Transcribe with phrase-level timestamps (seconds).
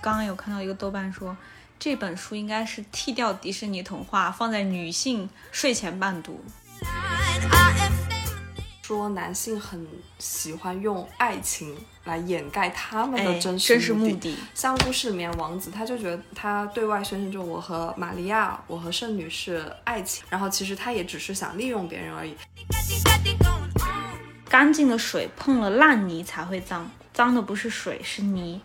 [0.00, 1.36] 刚刚有看到一个豆瓣说，
[1.78, 6.42] 这本书应该是剃掉迪士尼童话，放在女性睡前伴读。
[8.82, 9.86] 说男性很
[10.18, 22.34] 喜欢用爱情来掩盖他们的真实实目的，像故事里面王子，他就觉得他对外宣称就我和玛利亚，我和圣女是爱情，然后其实他也只是想利用别人而已。
[24.48, 28.60] 干净的水碰了烂泥才会脏，脏的不是水是泥。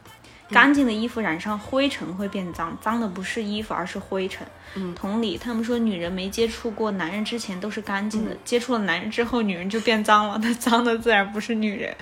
[0.50, 4.46] 干净的衣服染上灰尘会变脏，脏的不是衣服而是灰尘。
[4.76, 11.96] 嗯，同理，他们说女人没接触过男人之前都是干净的，接触了男人之后女人就变脏了，那脏的自然不是女人。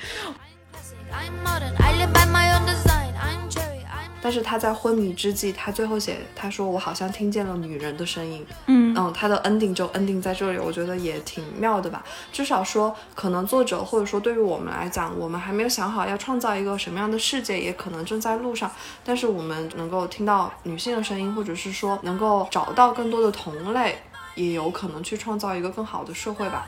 [4.23, 8.45] 但是他在昏迷之际，他最后写，他说我好像听见了女人的声音。
[8.67, 12.01] 嗯嗯，他的 ending 就 ending 在这里，我觉得也挺妙的吧。
[12.31, 18.71] 至少说，可能作者或者说对于我们来讲，我们还没有想好要创造一个什么样的世界，也可能正在路上。
[19.03, 23.97] 但是我们能够听到女性的声音，或者是说能够找到更多的同类，
[24.35, 26.65] 也有可能去创造一个更好的社会吧。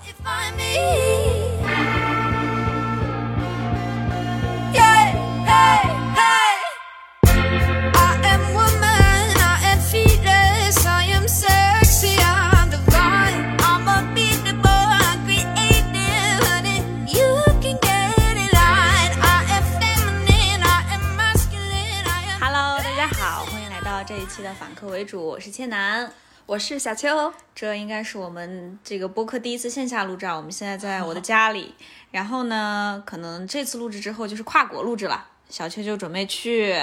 [24.25, 26.11] 一期的反客为主，我是千南，
[26.47, 27.31] 我是小秋。
[27.53, 31.75] 这应该是我们这个播客第一次线下录制，我们现在在我的家里。
[32.09, 35.27] 然后呢，可能这次录制之后就是跨国录制了。
[35.47, 36.75] 小秋就准备去，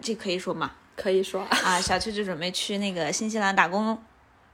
[0.00, 0.70] 这可以说吗？
[0.94, 1.80] 可以说啊。
[1.80, 4.00] 小秋就准备去那个新西兰打工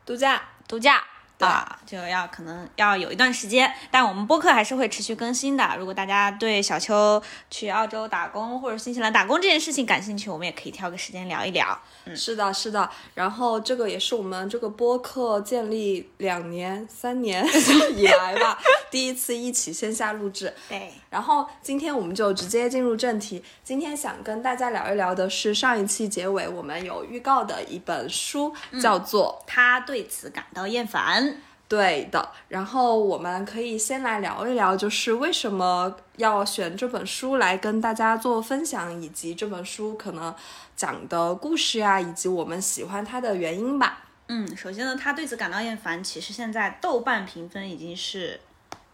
[0.07, 1.05] 度假，度假。
[1.39, 5.77] 啊，就要可能要有一段时间，但我们播客还是会持续更新的。
[5.79, 11.79] 如果大家对小邱去澳洲打工或者新西兰打工这件事情感兴趣，我们也可以挑个时间聊一聊。
[12.07, 12.89] 嗯，是的，是的。
[13.15, 17.47] 然后这个也是我们这个播客建立两年、三年
[17.95, 18.59] 以来吧，
[18.91, 20.55] 第一次一起线下录制。
[20.69, 20.93] 对。
[21.11, 23.43] 然后今天我们就直接进入正题。
[23.65, 31.25] 今天想跟大家聊一聊的是上一期结尾我们有预告的一本书，叫做《他对此感到厌烦》。
[31.69, 40.33] 对的，然后我们可以先来聊一聊，就是为什么要选这本书来跟大家做分享，以及这本书可能
[40.77, 44.05] 讲的故事呀，以及我们喜欢它的原因吧。
[44.29, 48.41] 嗯，首先呢，他对此感到厌烦，其实现在豆瓣评分已经是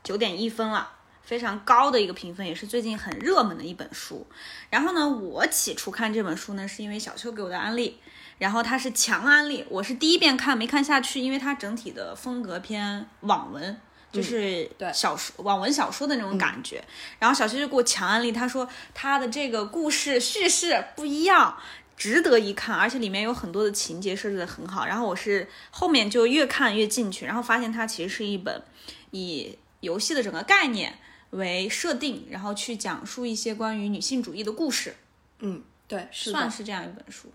[0.03, 0.91] 九点一分了，
[1.23, 4.27] 非常高的一个评分，也是最近很热门的一本书。
[4.71, 7.99] 然后呢，我起初看这本书呢，是因为小秋给我的安利。
[8.43, 13.81] 然后它是强安利，我是第一遍看没看下去，因为它整体的风格偏网文，
[14.11, 16.83] 就是小说网文小说的那种感觉。
[17.21, 21.57] 然后小薛就给我强安利，他说他的这个故事叙事不一样，
[21.97, 24.87] 值得一看，而且里面有很多的情节设置的很好。
[24.87, 28.61] 然后我是后面就越看越进去，然后发现它其实是一本
[29.13, 30.99] 以游戏的整个概念
[31.31, 34.97] 为设定，然后去讲述一些关于女性主义的故事。
[35.39, 37.33] 嗯，对，算是这样一本书。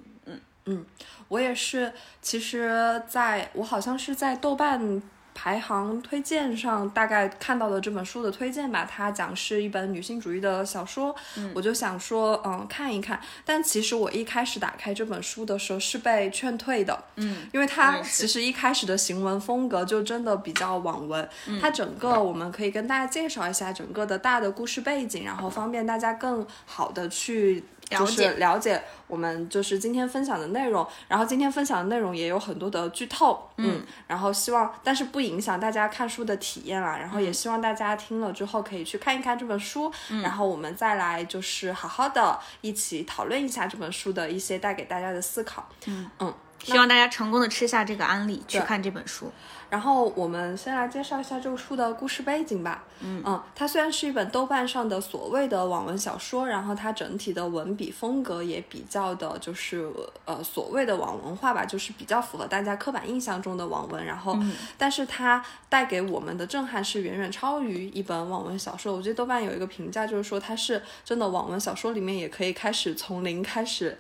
[0.68, 0.86] 嗯，
[1.28, 1.92] 我也是。
[2.22, 5.02] 其实，在我好像是在豆瓣
[5.34, 8.90] 排行推荐上大概看到的这本书的推荐吧。
[8.90, 11.16] 它讲是一本女性主义的小说，
[11.54, 13.22] 我就想说，嗯，看一看。
[13.46, 21.30] 但其实我一开始打开这本书的时候是被劝退的，嗯，因为它其实一开始的行文风格就真的比较网文。
[21.62, 27.64] 它整个我们可以跟大家介绍一下整个的大的故事背景，然后方便大家更好的去。
[27.90, 46.10] 就是了解我们就是今天分享的内容，然后今天分享的内容也有很多的剧透，嗯，然后希望但是不影响大家看书的体验啦，然后也希望大家听了之后可以去看一看这本书，然后我们再来就是好好的一起讨论一下这本书的一些带给大家的思考，嗯。
[46.20, 49.32] 嗯，希望大家成功的吃下这个安利去看这本书。
[49.70, 52.86] 然后我们先来介绍一下这个书的故事背景吧。
[53.02, 59.92] 嗯嗯，它虽然是一本豆瓣上的所谓的网文小说，然后它整体的文笔风格也比较的，就是
[60.24, 64.06] 呃所谓的网文化吧，就是比较符合大家刻板印象中的网文。
[64.06, 64.40] 然后，
[64.78, 68.96] 但是它带给我们的震撼是远远超于一本网文小说。
[68.96, 73.98] 我觉得豆瓣有一个评价就是说，它是真的网文小说里面也可以开始从零开始。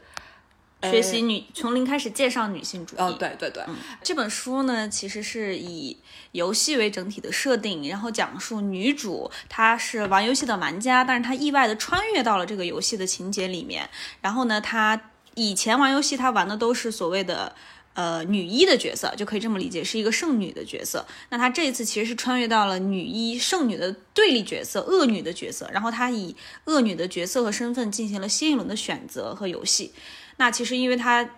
[0.83, 2.99] 学习女从零开始介绍女性主义。
[2.99, 3.63] 哦，对对对，
[4.03, 5.97] 这本书呢，其实是以
[6.33, 13.89] 游戏为整体的设定，然后讲述女主她是玩游戏的玩家，但是她意外的穿越到了这个游戏的情节里面。
[14.21, 17.55] 然后呢，她以前玩游戏，她玩的都是所谓的
[17.95, 21.03] 呃女一的角色，就可以这么理解，是一个圣女的角色。
[21.29, 25.67] 那她这一次其实是穿越到了女一圣女的对立角色，恶女的角色。
[25.73, 26.35] 然后她以
[26.65, 29.91] 恶女的角色和身份进行了新一轮的选择和游戏。
[30.37, 31.29] 那其实因为她。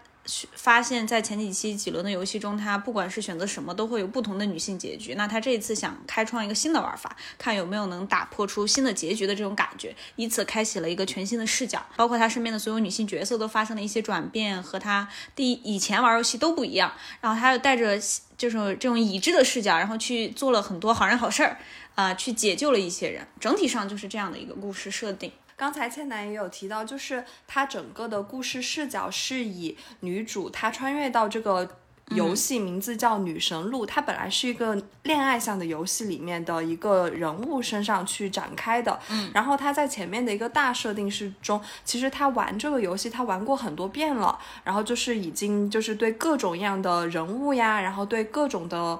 [0.53, 5.15] 发现，在前几期几轮的游戏中，他不管是选择什么，都会有不同的女性结局。
[5.15, 11.83] 那他这一次想开创一个新的玩法，看有没有能打破出新的结局的这种感觉，以此开启了一个全新的视角。
[11.95, 16.93] 包括他身边的所有女性角色都发生了一些转变，和他第以前玩游戏都不一样。
[17.21, 17.97] 然后他又带着
[18.37, 21.57] 就是这种已知的视角，然后去做了很多好人好事儿，
[21.95, 23.25] 啊，去解救了一些人。
[23.39, 25.31] 整体上就是这样的一个故事设定。
[25.59, 31.75] 刚才倩楠也有提到，就是它整个的故事视角是以女主她穿越到这个
[32.11, 38.97] 游戏，名字叫《女神路》，它本来是一个恋爱向的游戏里面的一个人物身上去展开的。
[39.09, 48.97] 嗯，然后她在前面的一个大设定是中，其实她玩这个游戏，她玩过很多遍了，然后就是已经就是对各种各样的人物呀，然后对各种的，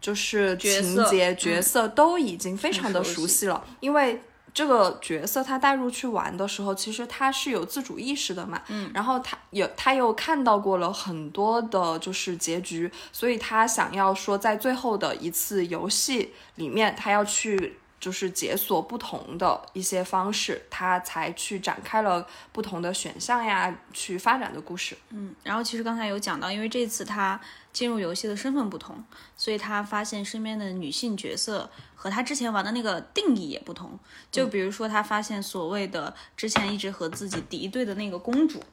[0.00, 4.22] 就是情节角色都已经非常的熟悉了，因为。
[4.52, 17.76] 这个角色他带入去玩的时候，其实他是有自主意识的嘛，嗯，然后他有他又看到过了很多的，就是结局，所以他想要说在最后的一次游戏里面，他要去。
[18.00, 24.96] 就是解锁不同的一些方式，他才去展开了不同的选项呀，去发展的故事。
[25.10, 27.38] 嗯，然后其实刚才有讲到，因为这次他
[27.74, 29.04] 进入游戏的身份不同，
[29.36, 33.98] 所以他发现身边的女性角色和他之前玩的那个定义也不同。
[34.32, 38.64] 就比如说，他发现所谓的之前一直和自己敌对的那个公主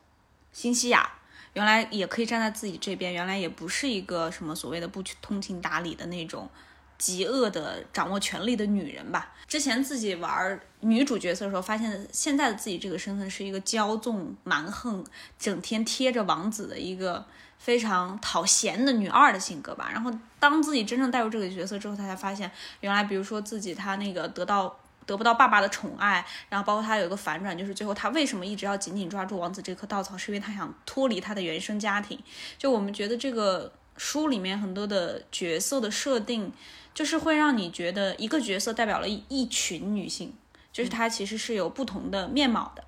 [0.54, 1.08] 辛西娅，
[1.52, 6.50] 原来也可以站在自己这边，原来也不是一个什么所谓的不通情达理的那种。
[6.98, 9.34] 极恶的掌握权力的女人吧。
[9.48, 15.06] 之前自己玩女主角色的时候，发现现在的自己这个身份是一个骄纵蛮横、
[15.40, 17.26] 整天贴着王子的一个
[17.58, 19.90] 非常讨嫌的女二的性格吧。
[19.90, 22.52] 然后当自己真正带入这个角色之后，他才发现，
[22.82, 32.20] 原来比如说自己他那个得到得不到爸爸的宠爱，然后包括他有一个反转，就是最后他为什么一直要紧紧抓住王子这颗稻草，是因为他想脱离他的原生家庭。
[32.58, 36.52] 就我们觉得这个书里面很多的角色的设定。
[36.98, 40.34] 就是会让你觉得一个角色代表了一一群女性，
[40.74, 42.84] 就是她其实是有不同的面貌的，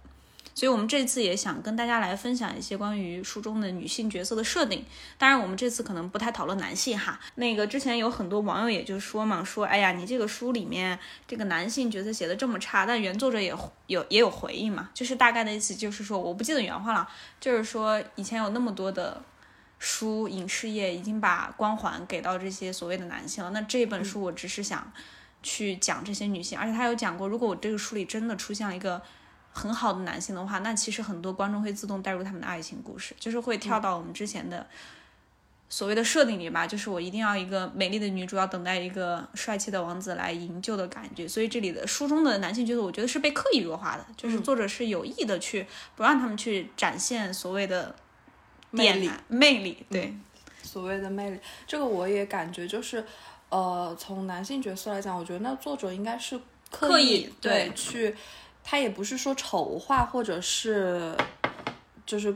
[0.55, 4.83] 所以我们这次也想跟大家来分享一些关于书中的女性角色的设定。
[5.19, 7.19] 当然，我们这次可能不太讨论男性哈。
[7.35, 10.97] 那个之前有很多网友也就说嘛，说哎呀，你这个书里面
[11.27, 13.55] 这个男性角色写的这么差，但原作者也
[13.85, 17.07] 有也有回应嘛，就是大概的意思就是说，我不记得原话了，
[17.39, 19.21] 就是说以前有那么多的。
[19.79, 24.91] 书影视业已经把光环给到这些所谓的男性了，那这本书我只是想
[25.41, 29.01] 去讲这些女性，而且他有讲过，如果我这个书里真的出现了一个
[29.53, 34.67] 很好的男性的话，那其实很多观众会自动带入他们的爱情故事，就是会跳到我们之前的
[35.69, 45.65] 所谓的设定里吧，就是我一定要一个美丽的女主要等待一个帅气的王子来营救的感觉，所以这里的书中的男性角色，我觉得是被刻意弱化的，就是作者是有意的去
[45.95, 47.95] 不让他们去展现所谓的。
[48.71, 50.13] 魅力，魅力，对，
[50.63, 53.03] 所谓的魅力，这个我也感觉就是，
[53.49, 56.39] 呃，从男性角色来讲，我觉得那作者应该是
[56.71, 58.15] 刻意对去，
[58.63, 61.15] 他也不是说丑化或者是，
[62.05, 62.35] 就是。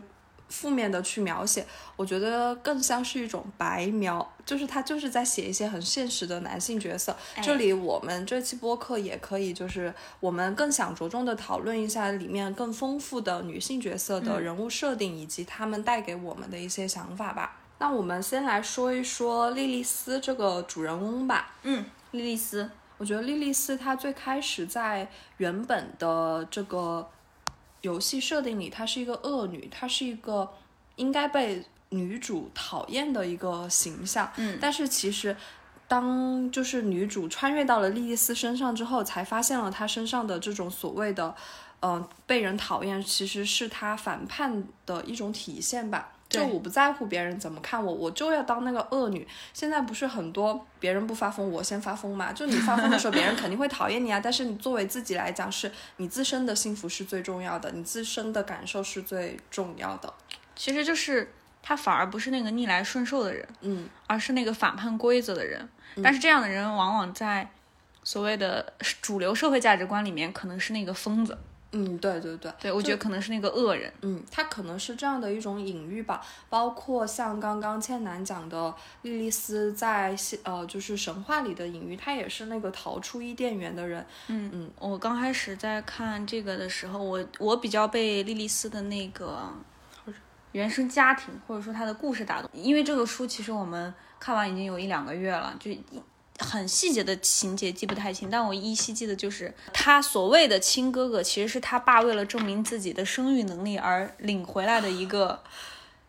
[0.54, 7.16] 负面的去描写，我觉得更像是一种白描，就是他就是在写一些很现实的男性角色。
[7.42, 17.58] 这里我们这期播客也可以，就是我们更想着重的讨论一下里面更丰富的女性角色的人物设定以及他们带给我们的一些想法吧。
[17.80, 21.52] 那我们先来说一说莉莉丝这个主人翁吧。
[21.64, 22.70] 嗯，莉莉丝，
[23.00, 27.10] 我觉得莉莉丝她最开始在原本的这个。
[27.84, 30.50] 游戏设定里，她是一个恶女，她是一个
[30.96, 34.32] 应该被女主讨厌的一个形象。
[34.38, 35.36] 嗯，但是其实，
[35.88, 41.36] 当就是女主穿越到了莉莉丝身上之后，才发现了她身上的这种所谓的，
[41.82, 46.13] 嗯，被人讨厌，其实是她反叛的一种体现吧。
[46.34, 49.28] 就我不在乎别人怎么看我，我就要当那个恶女。
[49.54, 52.34] 现在不是很多别人不发疯，我先发疯嘛？
[52.34, 54.20] 就你发疯的时候， 别人肯定会讨厌你啊。
[54.24, 60.14] 但是你作为自己来讲，是你自身的幸福是最重要的，你自身的感受是最重要的。
[60.56, 65.68] 其实就是他反而不是那个逆来顺受的人，嗯，而是那个反叛规则的人。
[66.04, 67.48] 但是这样的人往往在
[68.04, 71.38] 所谓的主流社会价值观里面，可能是那个疯子。
[71.74, 76.22] 嗯，对对对，对我觉得可能是那个恶人，嗯，他可能是这样的一种隐喻吧。
[76.50, 84.06] 包括像刚刚倩楠讲的莉莉丝在呃就是神话里的隐喻，她也是那个逃出伊甸园的人。
[84.28, 89.52] 嗯嗯，我刚开始在看这个的时候，我我比较被莉莉丝的那个
[90.52, 92.50] 原生家庭或者说他的故事打动。
[92.54, 95.72] 因为这个书其实我们看完已经有一两个月了，就
[96.44, 105.42] 很细节的情节记不太清，但我依稀记得就是他所谓的亲哥哥，其实是他爸为了证明自己的生育能力而领回来的一个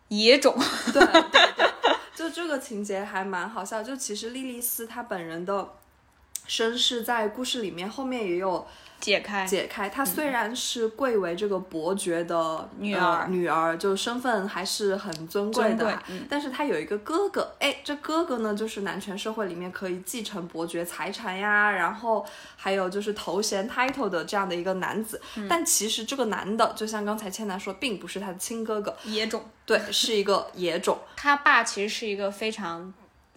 [0.09, 0.55] 野种。
[0.93, 1.21] 对对
[1.55, 3.81] 对，就这个情节还蛮好笑。
[3.81, 5.69] 就其实莉莉丝她本人的
[6.47, 8.67] 身世在故事里面后面也有。
[8.97, 9.89] 解开，解开。
[9.89, 17.53] 她虽然是贵为这个伯爵的女儿，女儿就身份还是很尊贵的，但是她有一个哥哥。
[17.59, 22.25] 哎，这哥哥呢，就是男权社会里面可以继承伯爵财产呀，然后
[22.55, 25.21] 还有就是头衔 title 的这样的一个男子。
[25.47, 29.43] 但其实这个男的，就像刚才倩楠说，并不是他的亲哥哥，野种。
[29.65, 30.97] 对，是一个野种。
[31.17, 32.91] 他爸其实是一个非常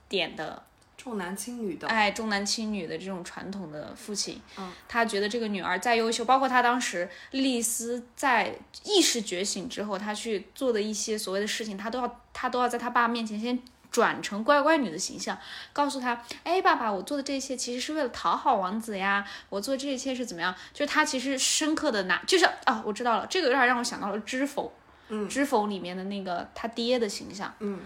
[0.09, 0.63] 点的。
[1.09, 13.59] 重男轻女的，哎，重男轻女的这种传统的父亲，嗯，他觉得这个女儿再优秀，包括他当时莉莉丝在意识觉醒之后，他去做的一些所谓的事情，他都要他都要在他爸面前先
[13.91, 15.39] 转成乖乖女的形象，
[15.73, 20.55] 告诉他，哎，爸爸，我做的这些其实是为了讨好王子呀，我做这一切是怎么样？
[20.75, 24.67] 就是他其实深刻的拿，就是啊，我知道了，这个有点让我想到了《知否》，
[25.09, 27.81] 嗯，《知否》里面的那个他爹的形象，嗯。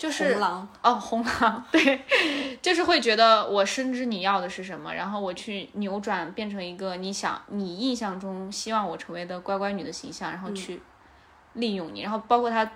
[0.00, 2.00] 就是红狼哦，红狼 对，
[2.62, 10.80] 就是会觉得我深知你要的是什么，然后我去扭转变成一个你想你印象中希望我成为的乖乖女的形象，然后去
[11.52, 12.66] 利用你，然后包括他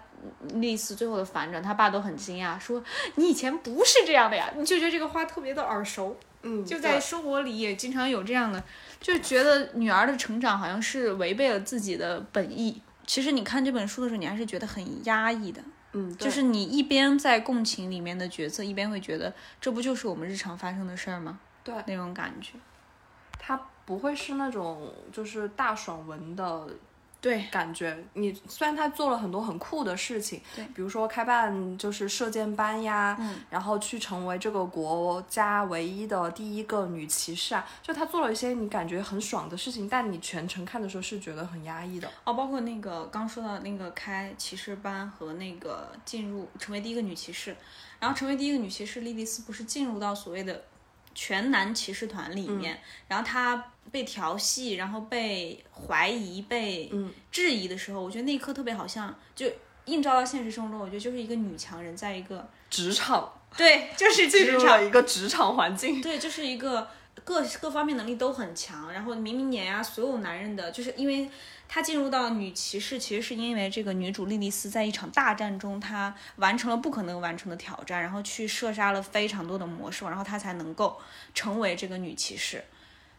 [0.57, 8.63] 丽丝最后的反转，他爸都很惊讶，说你以前不是这样的呀，你就觉得这个话特别的耳熟，嗯，就在生活里也经常有这样的，
[9.01, 12.83] 就觉得女儿的成长好像是违背了自己的本意。
[13.07, 15.63] 其实你看这本书的时候，你还是觉得很压抑的。
[15.95, 21.41] 嗯，就是你一边在共情里面的角色，一边会觉得这不就是我们日常发生的事儿吗？
[21.65, 22.53] 对，那种感觉，
[23.39, 26.69] 它不会是那种就是大爽文的。
[27.25, 42.07] 对，感觉你虽然他做了很多很酷的事情，对，比如说开办就是射箭班呀，嗯，然后去成为这个国家唯一的第一个女骑士啊，就他做了一些你感觉很爽的事情，但你全程看的时候是觉得很压抑的。
[42.25, 47.57] 哦，包括那个刚说到那个开骑士班和那个进入成为第一个女骑士，
[47.99, 50.63] 然后成为第一个女骑士，莉莉丝不是进入到所谓的。
[51.15, 56.91] 全男骑士团里面，然后他被调戏，然后被怀疑、被
[57.31, 59.47] 质疑的时候，我觉得那一刻特别好像，就
[59.85, 66.89] 映照到现实生活中，我觉得就是一个女强人在一个职场，对，就是进入了一个职场环境，对，就是一个
[67.23, 71.31] 各各方面能力都很强，然后明明碾压所有男人的，就是因为。
[71.67, 81.01] 他进入到女骑士，其实是因为这个女主莉莉丝在一场大战中，她完成了不可能完成的挑战，然后去射杀了非常多的魔兽，然后她才能够
[81.33, 82.63] 成为这个女骑士。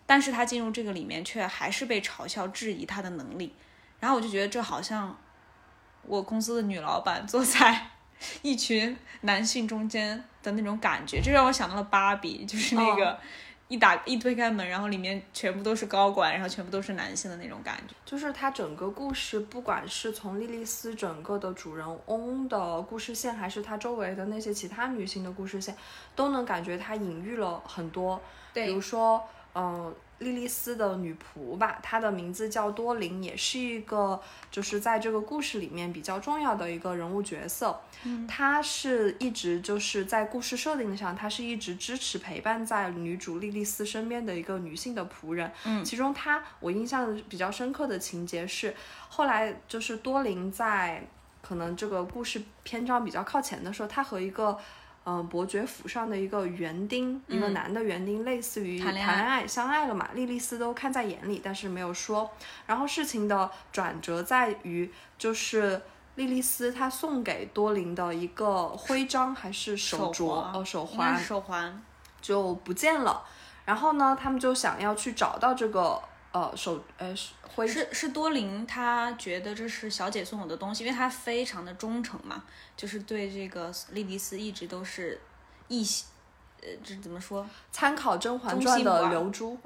[0.05, 3.51] 但是她进入这个里面，却还是被嘲笑质疑她的能力。
[3.99, 5.19] 然后我就觉得这好像
[6.03, 7.87] 我公司的女老板坐在
[8.43, 13.19] 一群男性中间的那种感觉，这让我想到了芭比，就是那个。
[13.67, 17.95] 一打一推开门，然后里面全部都是高管，然后全部都是男性的那种感觉。
[18.05, 25.75] 就是它整个故事，不管是从莉莉丝整个的主人翁的故事线，还是她周围的那些其他女性的故事线，
[26.15, 28.21] 都能感觉它隐喻了很多。
[28.53, 29.93] 对，比如说，嗯。
[30.19, 37.77] 莉莉丝的女仆吧，她的名字叫多琳，也是一个就是在这个故事里面比较重要的一个人物角色。
[38.03, 45.51] 嗯，她是一直就是在故事设定上，她是一直支持陪伴在女主莉莉丝身边的一个女性的仆人。
[45.65, 48.73] 嗯，其中她我印象比较深刻的情节是，
[49.09, 51.05] 后来就是多琳在
[51.41, 54.57] 可能这个故事篇章比较靠前的时候，她和一个。
[55.05, 60.09] 嗯，伯爵府上的一个园丁，一个男的园丁，类似于谈恋爱相爱了嘛？
[60.15, 62.29] 莉莉丝都看在眼里，但是没有说。
[62.65, 65.79] 然后事情的转折在于，就是
[66.15, 71.81] 莉莉丝她送给多琳的一个徽章还是手镯哦，手环，手环
[72.21, 73.23] 就不见了。
[73.65, 76.01] 然后呢，他们就想要去找到这个。
[76.35, 82.43] 呃，手呃是会是是多林，他觉得这是小姐送我的东西，因为他非常的忠诚嘛，
[82.75, 85.21] 就是对这个莉迪丝一直都是
[85.69, 85.81] 一，
[86.61, 87.47] 呃，这怎么说？
[87.71, 89.57] 参考《甄嬛传》的流珠。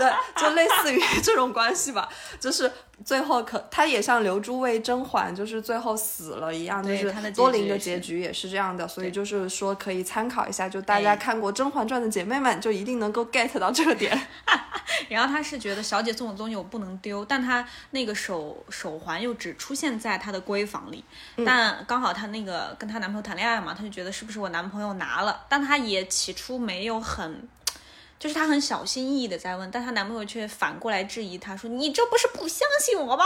[0.00, 2.08] 对，就类似于 这种关系吧，
[2.40, 2.70] 就是
[3.04, 14.20] 最后可他也像刘珠为甄嬛，就是最后死了一样，就是多林的结局也是这样的，所以就是说可以参考一下，就大家看过《甄嬛传》的姐妹们就一定能够 get 到这个点。
[15.08, 21.02] 然后他是觉得小姐送我的东西我不能丢，但他那个手手环又只出现在她的闺房里，
[21.46, 27.48] 但刚好她那个跟她男朋友谈恋爱嘛，她就觉得是不是我男朋友拿了，但她也起初没有很。
[28.20, 33.24] 就是她很小心翼翼的在问，但她男朋友却反过来质疑她说：“你这不是不相信我吗？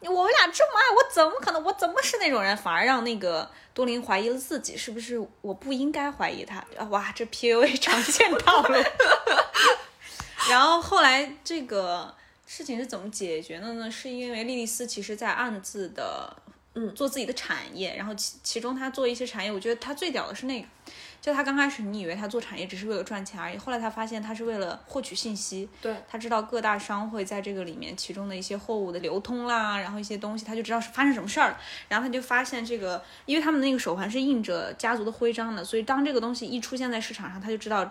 [0.00, 1.62] 我们俩这么爱，我怎么可能？
[1.62, 2.56] 我怎么是那种人？
[2.56, 6.62] 反而让那个多林怀疑了自己，是不是我不应该怀疑他？
[6.90, 8.74] 哇，这 PUA 常见 套路。
[10.50, 12.12] 然后后来这个
[12.44, 13.88] 事情是怎么解决的呢？
[13.88, 16.36] 是因为莉莉丝其实在暗自的。
[16.74, 20.66] 嗯，做自己的产业，然后其其中她做一些产业，我觉得她最屌的是那个，
[21.22, 37.88] 就他刚开始你以为他做产业只是为了赚钱而已，后来他发现他是为了获取信息，对他知道各大商会在这个里面其中的一些货物的流通啦，然后一些东西他就知道是发生什么事儿了，然后他就发现这个，因为他们那个手环是印着家族的徽章的，所以当这个东西一出现在市场上，他就知道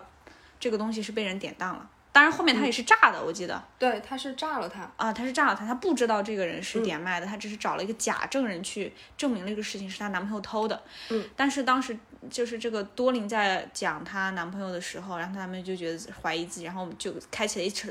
[0.60, 1.88] 这个东西是被人典当了。
[2.12, 3.64] 当然，后面他也是炸的，我记得。
[3.78, 10.82] 对，他是炸了他啊，他是炸了他，他不知道这个人是点卖的，他只是找了一个假证人去证明这个事情是他男朋友偷的。
[11.08, 11.98] 嗯，但是当时
[12.30, 17.90] 就是这个多林在讲她男朋友的时候，然后他们就觉得怀疑自己，然后我们就开启了一场。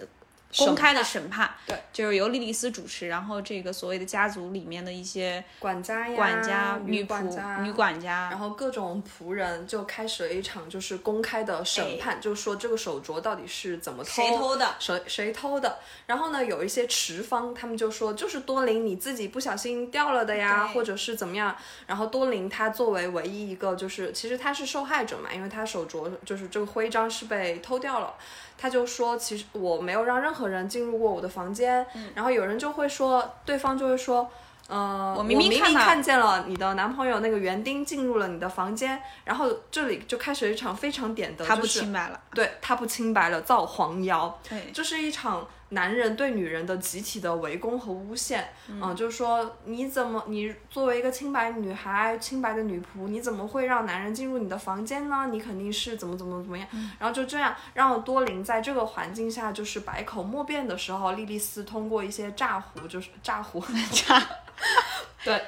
[0.58, 15.80] 公开的审判，对，就是由莉莉丝主持，然后这个所谓的家族里面的一些管家呀、管家、女仆、女管家，然后各种仆人就开始了一场就是公开的审判，就说这个手镯到底是怎么偷，谁偷的，谁谁偷的。
[16.06, 21.56] 然后呢，有一些持方，他们就说就是多林你自己不小心掉了的呀，或者是怎么样。
[21.88, 28.14] 然后多林他作为唯一一个，就是其实他是受害者嘛，因为他手镯就是这个徽章是被偷掉了。
[28.62, 31.84] 他就说，其实我没有让任何人进入过我的房间。
[32.14, 34.30] 然后有人就会说，对方就会说，
[34.68, 39.02] 呃，我明明看见了你的男朋友那个园丁进入了你的房间。
[39.26, 44.40] 然后这里就开始一场非常点的，他不清白了，对他不清白了，造黄谣。
[44.48, 45.48] 对，这是一场。
[45.74, 55.28] 男人对女人的集体的围攻和诬陷，嗯，就是说你怎么，你作为一个清白女孩、清白的女仆，你怎么会让男人进入你的房间呢？
[55.32, 56.68] 你肯定是怎么怎么怎么样，
[57.00, 63.64] 然后就这样让多林在这个环境下就是百口莫辩的时候，莉莉丝通过一些诈唬，就是诈唬，
[64.06, 64.22] 诈，
[65.24, 65.42] 对，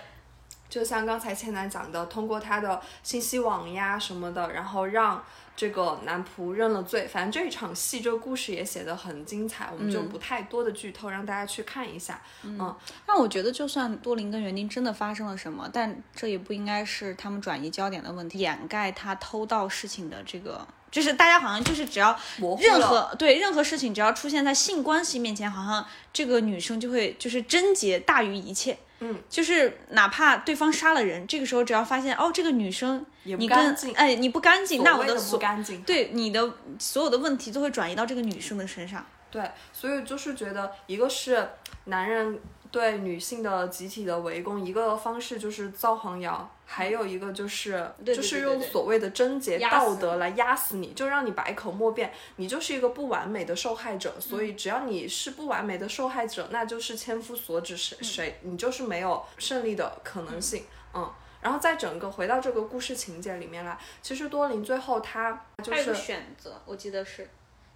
[0.69, 5.21] 就像刚才倩楠讲的，通过他的信息网呀什么的，然后让。
[5.55, 12.19] 这个男仆认了罪，反正这一场戏，这个故事也写得很精彩，我们就不太多的剧透，让大家去看一下。
[12.41, 22.19] 嗯，但我觉得，就算多林跟园丁真的发生了什么，但这也不应该是他们转移焦点的问题，掩盖他偷盗事情的这个，就是大家好像就是只要
[22.59, 28.77] 任何对任何事情，只要出现在性关系面前，好像这个女生就会就是贞洁大于一切。
[28.99, 39.05] 嗯，就是哪怕对方杀了人，这个时候只要发现哦，这个女生你跟哎你不干净，那我的所干净，对你的所有的问题都会转移到这个女生的身上。
[39.29, 41.49] 对，所以就是觉得一个是
[41.85, 42.39] 男人。
[42.73, 54.15] 对女性的集体的围攻，一个方式就是造黄谣，还有一个就是就是用所谓的贞洁道德来压死你，就让你百口莫辩，你就是一个不完美的受害者。
[54.19, 60.63] 所以只要你是不完美的受害者，那就是千夫所指，谁谁你就是没有胜利的可能性。
[60.95, 61.07] 嗯，
[61.41, 67.29] 然后在整个回到这个故事情节里面来，其实多林最后他就是选择，我记得是。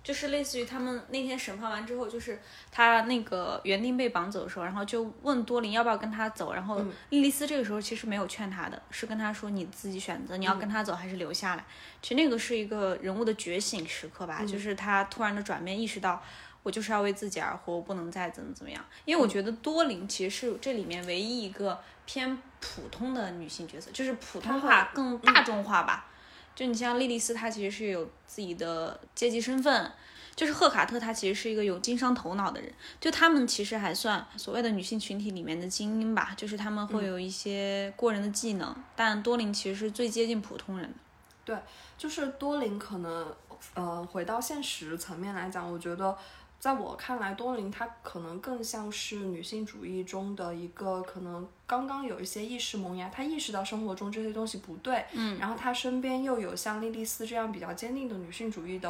[0.08, 2.40] 就是类似于他们那天审判完之后，就是
[2.72, 11.66] 他那个园丁被绑走的时候，然后就问多林要不要跟他走，然后莉莉丝这个时候其实没有劝他的，是跟他说你自己选择，你要跟他走还是留下来。
[12.02, 16.24] 其实那个是一个人物的觉醒时刻吧，就是他突然的转变，意识到
[16.64, 18.82] 我就是要为自己而活，我不能再怎么怎么样。
[19.04, 26.06] 因为我觉得多林其实是这里面唯一一个偏普通的女性角色，就是普通话更大众化吧。
[26.58, 29.86] 就你像莉莉丝，她其实是有自己的阶级身份；
[30.36, 32.74] 就是赫卡特，他其实是一个有经商头脑的人。
[33.00, 38.76] 就他们其实还算所谓的女性群体里面的精英吧，就是他们会有一些过人的技能。
[38.96, 40.96] 但多林其实是最接近普通人的。
[41.46, 41.56] 对，
[41.96, 43.36] 就是多林可能，
[43.76, 46.18] 呃，回到现实层面来讲，我觉得。
[46.60, 58.90] 在我看来，多林她可能更像是女性主义中的一个，可能刚刚有一些意识萌芽，她意识到生活中这些东西不对，嗯，然后她身边又有像莉莉丝这样比较坚定的女性主义的。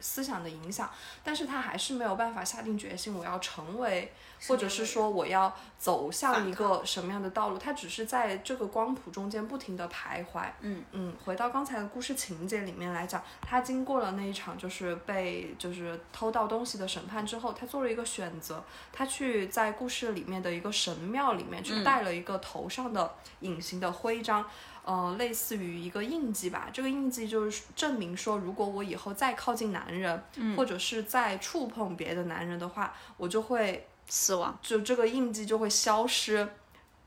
[0.00, 0.90] 思想的影响，
[1.22, 4.12] 但是他还是没有办法下定决心，我要成为，
[4.48, 10.46] 或者是说我要走向一个什么样的道路，他只是在这个光谱中间不停的徘徊。
[10.60, 24.44] 嗯嗯，回到刚才的故事情节里面来讲，他经过了那一场就是被就是偷盗东西的审判之后，他做了一个选择，他去在故事里面的一个神庙里面去戴了一个头上的隐形的徽章。
[24.84, 30.22] 呃，类似于一个印记吧，这个印记就是证明说，如果我以后再靠近男人，
[30.56, 36.46] 或者是再触碰别的男人的话，我就会死亡，就这个印记就会消失，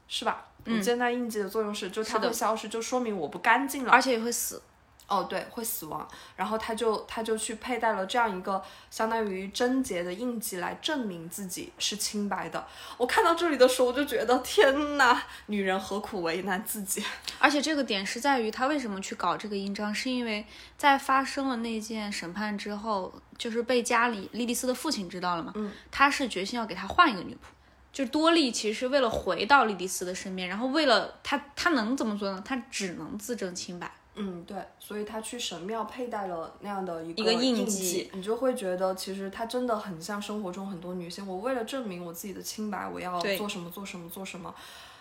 [0.08, 0.48] 是吧？
[0.66, 4.62] 嗯，现在印记的作用是，就它会消失，就说明我不干净了，而且也会死。
[5.08, 6.08] 哦，对，会死亡。
[6.36, 12.67] 然后他就他就去佩戴了这样一个相当于贞洁的印记来证明自己是清白的。
[12.98, 17.04] 我看到这里的时候，我就觉得天哪，女人何苦为难自己？
[17.39, 20.46] 而且这个点是在于他为什么去搞这个印章，是因为
[20.78, 27.38] 在发生了那件审判之后，就是被家里莉莉丝的父亲知道了嘛，嗯，他是决心要给他换一个女仆。
[27.93, 32.39] 就多莉其实是为了回到莉莉丝的身边，然后为了他，他能怎么做呢？
[32.46, 33.89] 他只能自证清白。
[34.17, 41.25] 嗯，对，所以他去神庙佩戴了那样的一个印记，你就会觉得其实他真的很像生活中很多女性。
[41.27, 44.53] 我为了证明我自己的清白，我要做什么做什么做什么，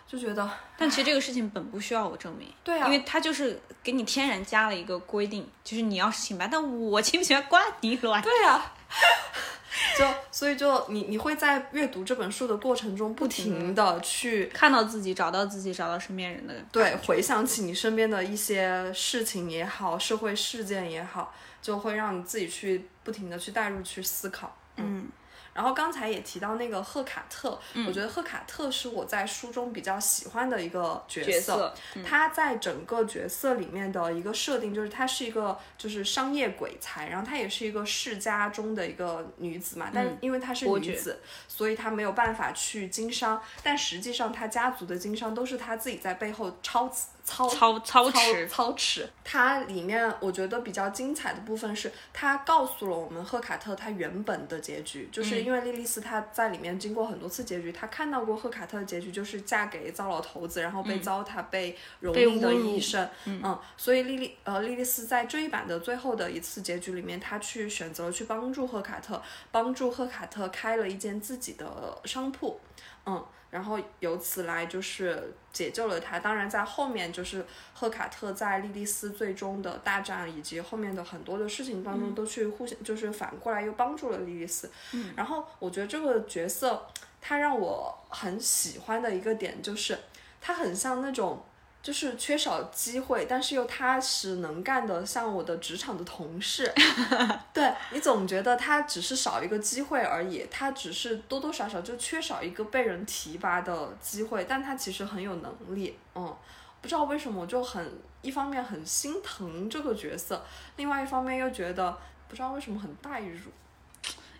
[0.06, 0.48] 就觉得。
[0.76, 8.22] 但其实这个事情本不需要我证明，对啊，因为他就是给你天然加了一个规定，就是你要是清白，但我清不清白关你卵。
[8.22, 8.74] 对啊。
[9.98, 24.56] 就所以就你你会在阅读这本书的过程中不停的去看到自己找到自己找到身边人的对回想起你身边的一些事情也好社会事件也好就会让你自己去不停的去带入去思考。
[24.76, 25.08] 嗯。
[25.56, 31.74] 然后刚才也提到那个赫卡特，我觉得赫卡特是我在书中比较喜欢的一个角色。
[32.04, 39.90] 他在整个角色里面的一个设定就是他是一个就是商业鬼才，然后她也是一个世家中的一个女子嘛。
[39.94, 43.40] 但因为她是女子，所以她没有办法去经商。
[43.62, 46.86] 但实际上她家族的经商都是她自己在背后操
[47.26, 49.08] 操操操持操持。
[49.24, 55.42] 它里面我觉得比较精彩的部分是，它告诉了我们赫卡特他原本的结局，就是。
[55.42, 63.08] 因为莉莉丝她在里面经过很多次结局，她看到过赫卡特的结局，就是嫁给糟老头子，然后被糟蹋、被蹂躏的一生。
[63.24, 72.60] 嗯，所以莉莉呃莉莉丝在这一版的最后的一次结局里面，她去选择去帮助赫卡特，帮助赫卡特开了一间自己的商铺。
[73.04, 73.24] 嗯。
[73.56, 76.20] 然后由此来就是解救了他。
[76.20, 77.42] 当然，在后面就是
[77.72, 84.70] 赫卡特在莉莉丝最终的大战以及后面的很多的事情当中，都去互相就是反过来又帮助了莉莉丝。
[84.92, 85.14] 嗯。
[85.16, 86.86] 然后我觉得这个角色
[87.22, 89.98] 他让我很喜欢的一个点就是，
[90.40, 91.42] 他很像那种。
[91.86, 96.68] 就是缺少机会，但是又踏实能干的，像我的职场的同事。
[97.54, 105.96] 对你总觉得他只是少一个机会而已，他只是多多少少就缺少一个被人提拔的机会，但他其实很有能力。
[106.16, 106.36] 嗯，
[106.80, 107.88] 不知道为什么我就很
[108.20, 110.44] 一方面很心疼这个角色，
[110.74, 111.96] 另外一方面又觉得
[112.26, 113.52] 不知道为什么很代入。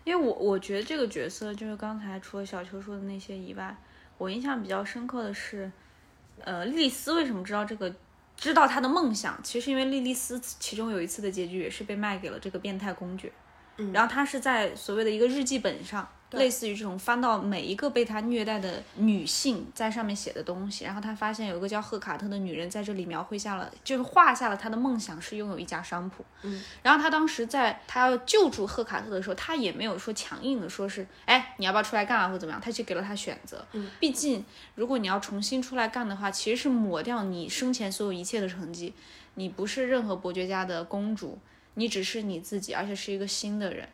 [0.03, 3.73] 因为我我觉得这个角色就是刚才除了小秋说的那些以外，
[4.17, 5.71] 我印象比较深刻的是。
[6.43, 7.93] 呃，莉莉丝为什么知道这个？
[8.35, 13.31] 知道她的梦想，其实因为莉莉丝其中有一次的结局也是被卖给了这个变态公爵，
[13.77, 16.07] 嗯，然后他是在所谓的一个日记本上。
[16.31, 26.25] 类似于这种翻到每一个被他虐待的女性在上面写的东西，然后他发现有一个叫赫卡特的女人在这里描绘下了，就是画下了他的梦想是拥有一家商铺。
[26.41, 33.65] 嗯，然后他当时在他要救助赫卡特的时候，他也没有说强硬的说是，哎，你要不要出来干啊或者怎么样，他就给了他选择。
[33.71, 34.43] 嗯，毕竟
[34.75, 38.93] 如果你要重新出来干的话，其实是抹掉你生前所有一切的成绩，
[39.35, 41.39] 你不是任何伯爵家的公主，
[41.77, 43.87] 你只是你自己，而且是一个新的人。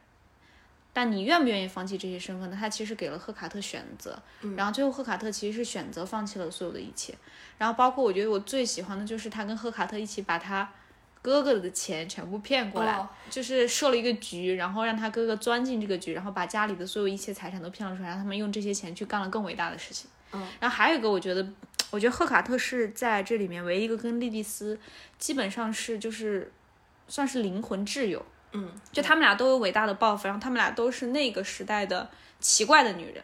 [0.96, 2.58] 但你愿不愿意放弃这些身份呢？
[2.60, 4.22] 他其实给了赫卡特选择，
[4.56, 7.16] 然后最后赫卡特其实是选择放弃了所有的一切，
[7.58, 10.72] 然后包括我觉得我最喜欢的就是他跟赫卡特一起把他
[11.24, 20.08] 哥哥的钱全部骗过来，就是设了一个局，然后让他哥哥钻进这个局，然后把家里的所有一切财产都骗了出来，让他们用这些钱去干了更伟大的事情。
[20.34, 21.48] 嗯，然后还有一个我觉得，
[21.90, 24.80] 我觉得赫卡特是在这里面唯一一个跟莉莉丝
[25.18, 26.52] 基本上是就是
[27.08, 28.26] 算是灵魂挚友。
[28.56, 32.08] 嗯，就他们俩都有伟大的抱负，然后他们俩都是那个时代的
[32.40, 33.24] 奇怪的女人。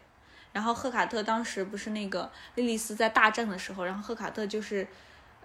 [0.52, 4.88] 然后赫卡特当时不是那个莉莉丝在大战的时候，然后赫卡特就是，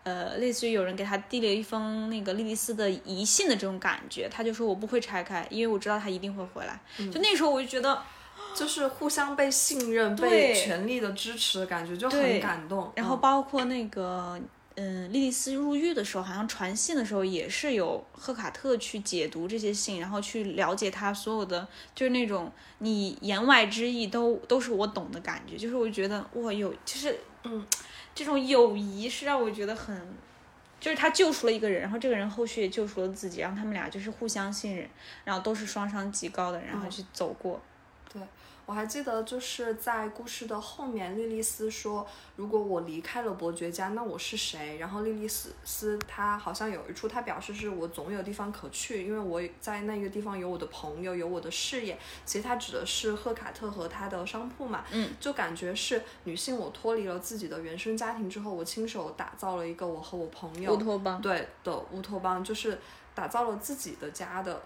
[0.02, 6.80] 呃，类似于有人给他递了一封那个莉莉丝的遗信的这种感觉，他就说我不会拆开，因为我知道他一定会回来。
[7.12, 8.02] 就那时候我就觉得，
[8.54, 12.90] 就是互相被信任、被权力的支持的感觉就很感动。
[12.96, 14.40] 然后包括那个。
[14.76, 25.56] 嗯，莉莉丝入狱的时候，好像传信的时候也是有赫卡特去解读这些信，然后去了解他所有的，就是那种你言外之意都都是我懂的感觉。
[25.56, 27.64] 就是我觉得哇，有就是嗯，
[28.14, 29.96] 这种友谊是让我觉得很，
[30.80, 34.90] 就是他救赎了一个人，然后这个人后续也救赎了自己，然后他们俩就是互相信任，
[35.24, 37.62] 然后都是双商极高的，然后去走过。
[38.12, 38.20] 对，
[38.66, 51.98] 我还记得就是在故事的后面，莉莉丝说：“如果我离开了伯爵家，那我是谁？”然后莉莉丝丝她好像有一处，她表示是我总有地方可去，因为我在那个地方有我的朋友，有我的事业。
[52.24, 54.82] 其实她指的是赫卡特和他的商铺嘛。
[54.90, 62.78] 嗯，就感觉是女性，我脱离了自己的原生家庭之后，我亲手打造了一个我和我朋友乌托邦对的乌托邦，就是
[63.14, 64.62] 打造了自己的家的。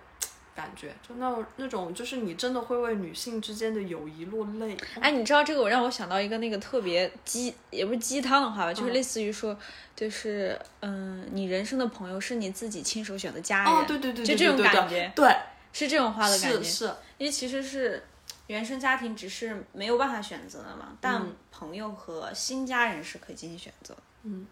[0.59, 4.77] 感觉就那种那种，就是你真的会为女性之间的友谊落泪。
[5.01, 9.57] 哎，你知道这个，我让我想到一个那个特别鸡，也不是鸡汤的话吧，就是类似于说，
[9.95, 13.73] 就是嗯，你人生的朋友是你自己亲手选的家人。
[13.73, 15.33] 哦，对对对，就这种感觉，对，
[15.73, 16.61] 是这种话的感觉。
[16.61, 18.03] 是是，因为其实是
[18.49, 23.97] 原生家庭只是没有办法选择的嘛，但朋友和新家人是可以进行选择。
[24.25, 24.45] 嗯，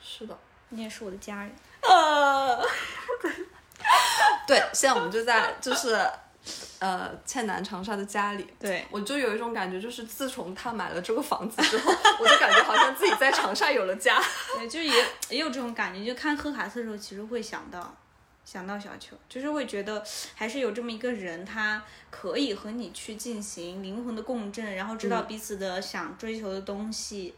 [0.00, 1.52] 是的，你也是我的家人。
[1.82, 2.64] 呃。
[4.48, 5.94] 对，现在我们就在就是，
[6.78, 8.46] 呃，倩南长沙的家里。
[8.58, 14.18] 对，我就有一种感觉，就是自从他买了这个房子之后，我就感觉好像自己在长沙有了家。
[14.56, 16.02] 对，就也也有这种感觉。
[16.02, 17.94] 就看赫卡特的时候，其实会想到，
[18.42, 20.02] 想到小球，就是会觉得
[20.34, 27.34] 还是有这么一个人，他可以和你去进行灵魂的共振，然后知道彼此的想追求的东西，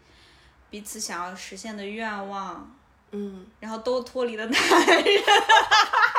[0.70, 2.76] 彼此想要实现的愿望。
[3.12, 5.04] 嗯，然后都脱离了男人，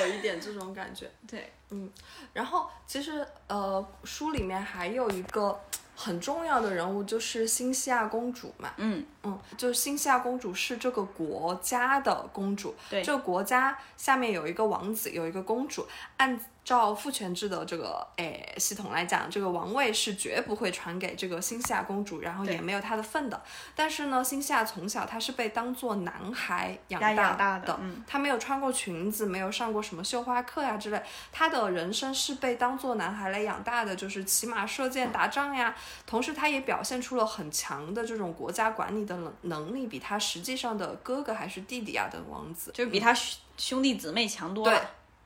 [0.00, 1.10] 有一点这种感觉。
[1.28, 1.90] 对，嗯，
[2.32, 5.60] 然后其实呃，书里面还有一个
[5.94, 8.72] 很重要的人物，就是新西亚公主嘛。
[8.76, 15.86] 嗯嗯，就新西亚公主是这个国家的公主，对，这个国家下面有一个王子，有一个公主，
[16.16, 16.40] 按。
[16.70, 23.42] 照父权制的这个诶系统来讲，这个王位是绝不会传给这个新西亚公主，然后也没有她的份的。
[23.74, 31.02] 但是呢，新西亚从小她是被当做男孩养大的，嗯，她没有穿过裙子，没有上过什么绣花课呀之类，
[31.32, 35.74] 她的人生是被当做男孩来养大的，就是骑马射箭打仗呀。
[36.06, 43.12] 同时，她也表现出了很强的这种国家管理的能能力，比她实际上的哥哥还是弟弟啊的王子，就是比他
[43.56, 44.80] 兄弟姊妹强多了。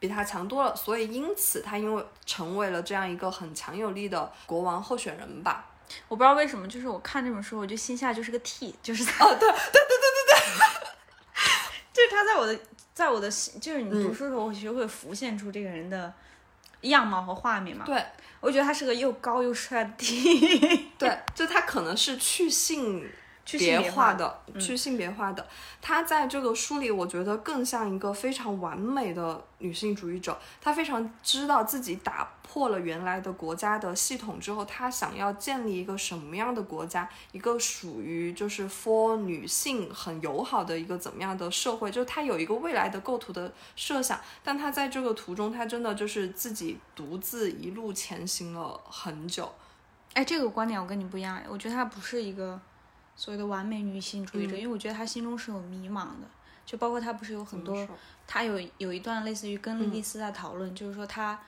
[0.07, 5.64] 比他强多了，所以因此他因为成为了这样一个很强有力的国王候选人吧。
[6.09, 10.37] 我不知道为什么，就是我看这本书，我就心下就是个 T，就是哦，对对对对对对，
[11.95, 12.59] 就是他在我的
[12.93, 16.12] 在我的心，就是你读书的时候，我其实会浮现出这个人的
[16.83, 17.87] 样貌和画面嘛。
[17.87, 18.05] 对，
[18.40, 20.90] 我觉得他是个又高又帅的 T。
[20.99, 23.11] 对，就他可能是去性。
[23.44, 25.46] 别化的，去性别化的，
[25.83, 30.38] 她在这个书里，我觉得更像一个非常完美的女性主义者。
[30.61, 44.18] 她非常知道自己打破了原来的国家的系统之后，她想要建立一个什么样的国家，一个属于就是 for 女性很友好的一个怎么样的社会，就是她有一个未来的构图的设想。
[44.42, 49.52] 但她在这个途中，她真的就是自己独自一路前行了很久。
[50.14, 52.59] 哎，这个观点我跟你不一样，我觉得她不是一个。
[53.16, 56.29] 所谓的完美女性主义者，因为我觉得她心中是有迷茫的，
[56.66, 57.88] 就包括她不是有很多，
[58.27, 61.38] 她有有一段类似于跟莉莉丝在讨论，就是说她，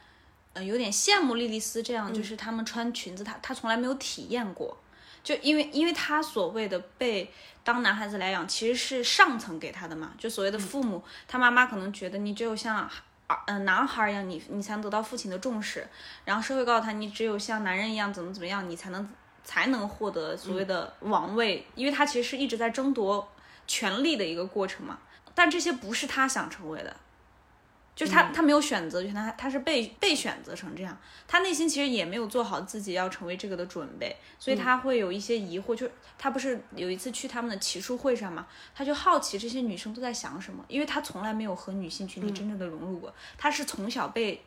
[0.53, 4.79] 呃，有点羡慕莉莉丝这样，就是她们穿裙子，她她从来没有体验过，
[5.25, 7.33] 就因为因为她所谓的被
[7.65, 12.89] 当男孩子来养，其实是上层给她的嘛，就所谓的父母，她妈妈可能觉得你只有像
[13.27, 15.89] 儿嗯男孩一样，你你才能得到父亲的重视，
[16.25, 19.09] 然后社会告诉她，你只有像男人一样怎么怎么样，你才能。
[19.47, 23.27] 才能获得所谓的王位，因为他其实是一直在争夺
[23.69, 24.99] 权力的一个过程嘛。
[25.35, 26.97] 但这些不是他想成为的，
[27.95, 30.99] 就是他他没有选择权，他他是被被选择成这样。
[31.29, 35.77] 他内心其实也没有做好自己要成为这个的准备，所以他会有一些疑惑。
[35.77, 44.43] 就是他不是有一次去他们的骑术会上嘛，他就好奇这些女生都在想什么，因为他从来没有和女性群体真正的融入过，他是从小被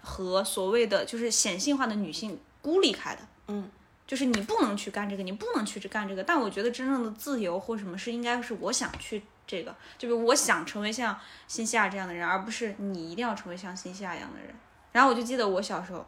[0.00, 3.20] 和所谓的就是显性化的女性孤立开的。
[3.48, 3.68] 嗯。
[4.12, 6.22] 就是你不能去干这个，你不能去干这个。
[6.22, 14.54] 但我觉得真正的自由或什么是应该是我想去这个，就是我想成为像新西亚这样的人，而不是你一定要成为像新西亚一样的人。
[14.92, 16.06] 然后我就记得我小时候，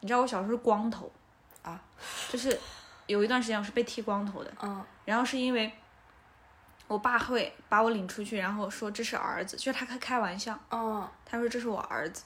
[0.00, 1.12] 你知道我小时候是光头
[1.60, 1.78] 啊，
[2.30, 2.58] 就是
[3.08, 4.50] 有一段时间我是被剃光头的。
[4.62, 4.82] 嗯。
[5.04, 5.70] 然后是因为
[6.88, 10.58] 我爸会把我领出去，然后说这是儿子，就是他开开玩笑。
[10.70, 11.06] 嗯。
[11.26, 12.24] 他说这是我儿子，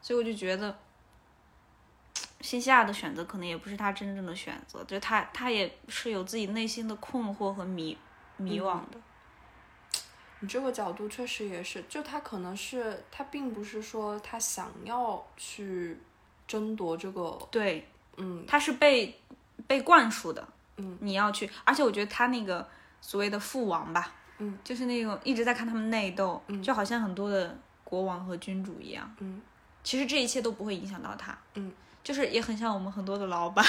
[0.00, 0.74] 所以我就觉得。
[2.40, 7.96] 新西亚的选择可能也不是他真正的选择，就他他也是有自己内心的困惑和迷
[8.36, 8.98] 迷惘的。
[10.40, 15.98] 你这个角度确实也是，就他可能是他并不是说他想要去
[16.46, 19.18] 争夺这个，对，嗯，他是被
[19.66, 22.68] 被灌输的，嗯，你要去，而且我觉得他那个
[23.00, 29.40] 所谓的父王吧，嗯，就是那种一直在看他们内斗，嗯，就好像很多的国王和君主一样，嗯。
[29.82, 31.38] 其实这一切都不会影响到他。
[31.54, 31.72] 嗯，
[32.06, 33.66] 就是也很像我们很多的老板。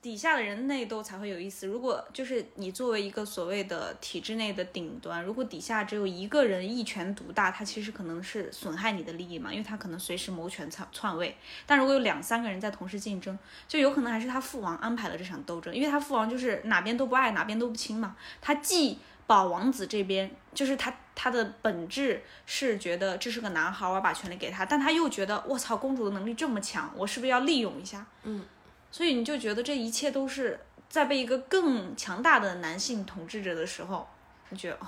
[0.00, 1.66] 底下的人内斗才会有意思。
[1.66, 11.36] 如果就是你作为一个所谓的体制内的顶端，如果底下只有一个人一权独大，他其实可能是损害你的利益嘛，因为他可能随时谋权篡篡位。
[11.66, 18.16] 但如果有两三个人在同时竞争，就有可能还是他父王安排了这场斗争，因为他父王就是哪边都不爱，哪边都不亲嘛。
[18.40, 28.06] 他既保王子这边，就是他他的本质是觉得这是个男孩，我要把权力给他，但他又觉得我操，公主的能力这么强，我是不是要利用一下？
[28.22, 28.44] 嗯。
[28.92, 34.08] 所以你就觉得这一切都是在被一个更强大的男性统治着的时候，
[34.50, 34.86] 你觉得哦，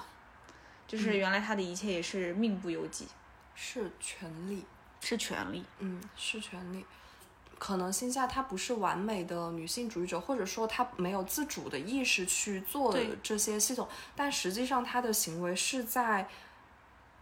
[0.86, 3.08] 就是原来他的一切也是命不由己，
[3.54, 4.64] 是权力，
[5.00, 6.86] 是权力，嗯，是权力。
[7.58, 16.28] 可能心下她不是完美的女性主义者，或者说她没有自主的意识去做这些系统，但实际上她的行为是在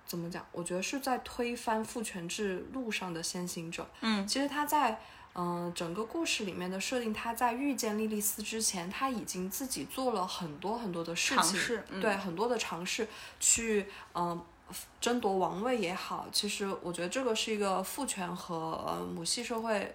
[0.07, 0.47] 怎么讲？
[0.53, 3.89] 我觉得是在推翻父权制路上的先行者。
[4.01, 5.01] 嗯，其实她在。
[5.39, 11.61] 嗯，整个故事里面的设定，她在遇见莉莉丝之前，他已经自己做了很多很多的事情，
[12.01, 13.07] 对很多的尝试
[13.39, 14.43] 去嗯
[14.99, 16.27] 争夺王位也好。
[16.33, 19.95] 其实我觉得这个是一个父权和母系社会。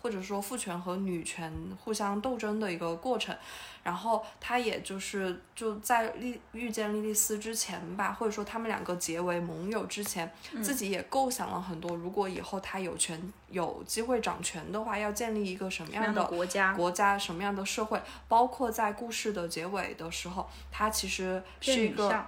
[0.00, 1.52] 或者说父权和女权
[1.84, 3.36] 互相斗争的一个过程，
[3.82, 10.32] 然后他也就是就在莉遇见莉莉丝之前吧，或者说他们两个结为盟友之前，
[10.62, 22.26] 自己也构想了很多，如果以后他有权有机会掌权的话，要建立一个什么样的国家，国家什么样的社会，包括在故事的结尾的时候，他其实是一个。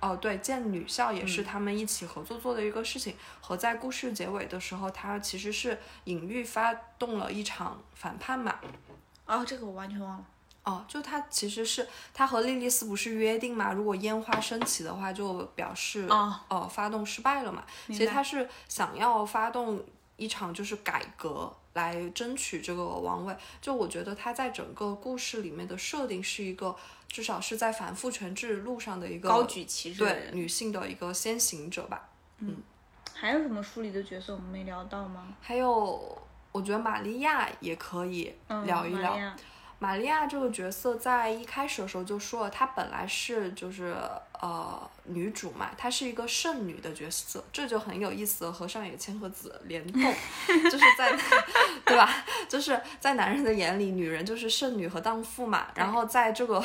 [0.00, 3.14] 哦，对，建女校也是他们一起合作做的一个事情。
[3.40, 8.54] 和在故事结尾的时候，他其实是隐喻发动了一场反叛嘛。
[9.26, 10.24] 哦，这个我完全忘了。
[10.62, 17.64] 哦，就他其实是他和莉莉丝不是约定嘛，如果烟花升起的话，就表示哦发动失败了嘛。
[17.86, 19.82] 其实他是想要发动
[20.16, 21.54] 一场就是改革。
[21.74, 26.74] 来争取这个王位，就我觉得他在整个故事里面的设定是一个，
[27.08, 32.08] 至少是在反父权制路上的一个高举旗帜对女性的一个先行者吧。
[32.38, 32.56] 嗯，
[33.14, 35.36] 还有什么书里的角色我们没聊到吗？
[35.40, 36.18] 还有，
[36.52, 39.16] 我觉得玛利亚也可以聊一聊。
[39.82, 43.96] 玛利亚这个角色在一开始的时候就说了，她本来是就是
[44.38, 50.02] 呃女主嘛，她是一个圣女的角色，这就很有意思，和上野千鹤子联动，
[50.70, 51.18] 就是在
[51.86, 52.24] 对吧？
[52.46, 55.68] 就是在男人的眼里，女人就是圣女和荡妇嘛。
[55.74, 56.62] 然后在这个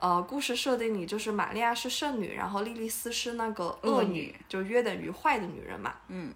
[0.00, 5.94] 呃故事设定里，就是玛利亚是圣女，然后莉莉丝是那个恶女，就约等于坏的女人嘛。
[6.08, 6.32] 嗯。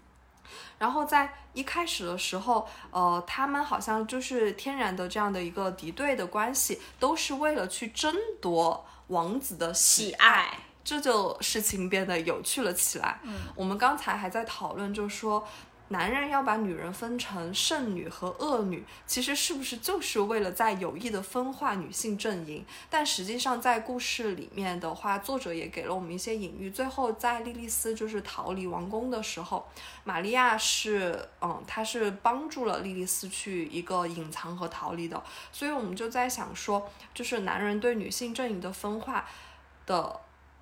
[0.80, 13.20] 然后在一开始的时候，呃，他们好像就是天然的这样的一个敌对的关系，都是为了去争夺王子的喜爱，这就事情变得有趣了起来。
[13.22, 15.46] 嗯，我们刚才还在讨论，就是说。
[15.92, 22.64] 男人要把女人分成圣女和恶女，其实是不是就是为了在有意的分化女性阵营？
[22.88, 26.70] 但实际上，在故事里面的话，作者也给了我们一些隐喻。
[26.70, 29.68] 最后，在莉莉丝就是逃离王宫的时候，
[30.04, 35.20] 玛利亚是，嗯，她是帮助了莉莉丝去一个隐藏和逃离的。
[35.50, 39.28] 所以我们就在想说，就是男人对女性阵营的分化
[39.86, 40.20] 的。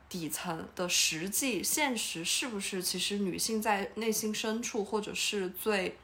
[0.08, 2.82] 底层的实际现实是不是？
[2.82, 5.98] 其实女性在内心深处，或者是最、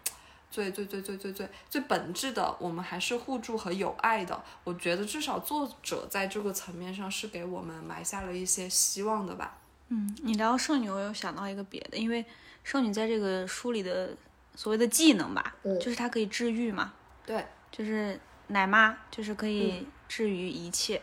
[0.50, 4.44] 最、最、最、最、最、最、最本质的，我们还是互助和友爱的。
[4.64, 9.58] 我觉得至少作者在这个层面上是给我们埋下了一些希望的吧。
[9.88, 12.24] 嗯，你聊圣女，我又想到一个别的，因为
[12.62, 14.16] 圣女在这个书里的
[14.54, 16.92] 所谓的技能吧，就是她可以治愈嘛。
[17.26, 21.00] 对，就是奶妈，就是可以治愈一切。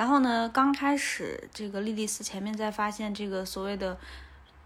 [0.00, 0.48] 然后呢？
[0.48, 3.98] 刚开始，这个莉莉丝前面在发现这个所谓的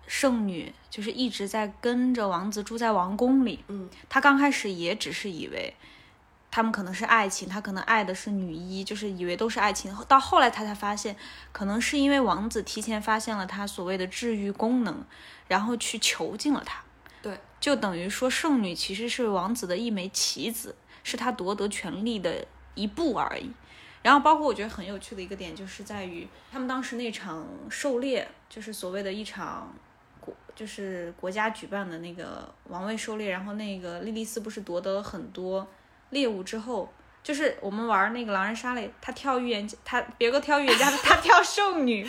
[0.07, 3.65] 圣女，就是一直在跟着王子住在王宫里。
[3.67, 5.75] 嗯，她刚开始也只是以为
[6.53, 9.93] 他们可能是爱情，她可能爱的是女一，就是以为都是爱情。
[10.07, 11.17] 到后来，她才发现，
[11.51, 15.05] 可能是因为王子提前发现了她所谓的治愈功能，
[15.49, 16.81] 然后去囚禁了她。
[17.21, 23.51] 对，就等于说，圣女其实是王子的一枚棋子，是他夺得权力的一步而已。
[24.05, 29.75] 然后，包括我觉得很有趣的一个点，就是在于他们当时那场狩猎，就是所谓的一场
[30.21, 33.31] 国，就是国家举办的那个王位狩猎。
[33.31, 35.67] 然后那个莉莉丝不是夺得了很多
[36.11, 42.07] 猎物之后，就是我们玩那个狼人杀嘞，他跳预言家，他别个跳预言家，他跳圣女。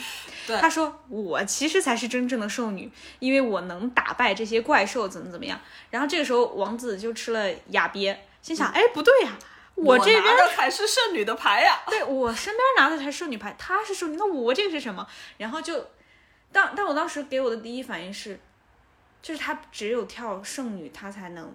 [0.60, 5.58] 他说我其实才是真正的圣女，因为我能打败这些怪兽，怎么怎么样。
[5.90, 9.32] 然后这个时候王子就吃了哑鳖，心想，哎，不对呀。
[9.76, 11.84] 我这边的才是圣女的牌呀！
[11.88, 15.06] 对我身边拿的才是圣女牌，她是圣女，那我这个是什么？
[15.38, 15.86] 然后就，
[16.52, 18.40] 但但我当时给我的第一反应是，
[19.22, 21.54] 就是她只有跳圣女，她才能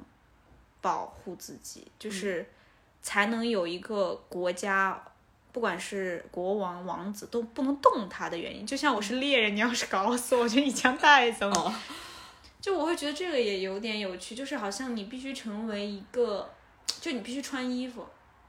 [0.80, 2.48] 保护自己，就是
[3.02, 5.02] 才能有一个国家，
[5.52, 8.66] 不管是国王、王子都不能动他的原因。
[8.66, 11.74] 就像我是猎人，你要是搞死我，就一枪带走你。
[12.60, 16.48] 就我会觉得这个也有点有趣，就是好像你必须成为一个，
[17.00, 18.06] 就你必须穿衣服，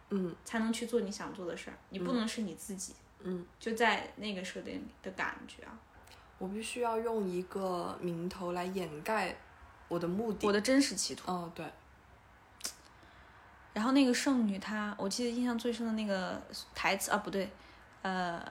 [0.10, 5.78] 嗯，才能去做你想做的事儿，你不能是你自己，嗯，就在那个设定里的感觉啊。
[6.38, 9.36] 我必须要用一个名头来掩盖
[9.88, 11.32] 我的目的，我的真实企图。
[11.32, 11.66] 哦，对。
[13.74, 16.42] 然后那个圣女她，我记得印象最深的那个
[16.76, 17.50] 台词啊，不对，
[18.02, 18.44] 呃。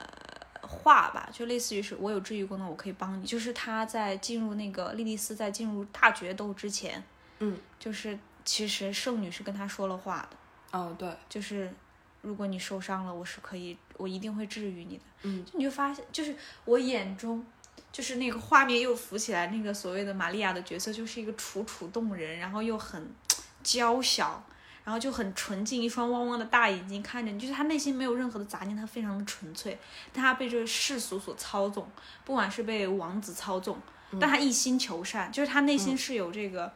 [0.63, 3.25] 话吧，就类似于是我有治愈功能，我可以帮你。
[3.25, 7.03] 就是她在进入那个莉莉丝在进入大决斗之前，
[7.39, 10.77] 嗯，就是其实圣女是跟他说了话的。
[10.77, 11.73] 哦，对，就是
[12.21, 15.03] 如果你受伤了，我是可以，我一定会治愈你的。
[15.23, 16.35] 嗯，你就发现，就是
[16.65, 17.45] 我眼中，
[17.91, 23.09] 就是那个画面又浮起来，那个所谓的玛利亚的角色，就是一个楚楚动人，然后又很
[23.63, 24.43] 娇小。
[24.83, 29.77] 然后就很纯净，一双汪汪的大眼睛看着你，就是他内心没有任何的杂念，他非常的纯粹。
[30.11, 31.87] 但他被这个世俗所操纵，
[32.25, 33.79] 不管是被王子操纵，
[34.19, 36.73] 但他一心求善，就是他内心是有这个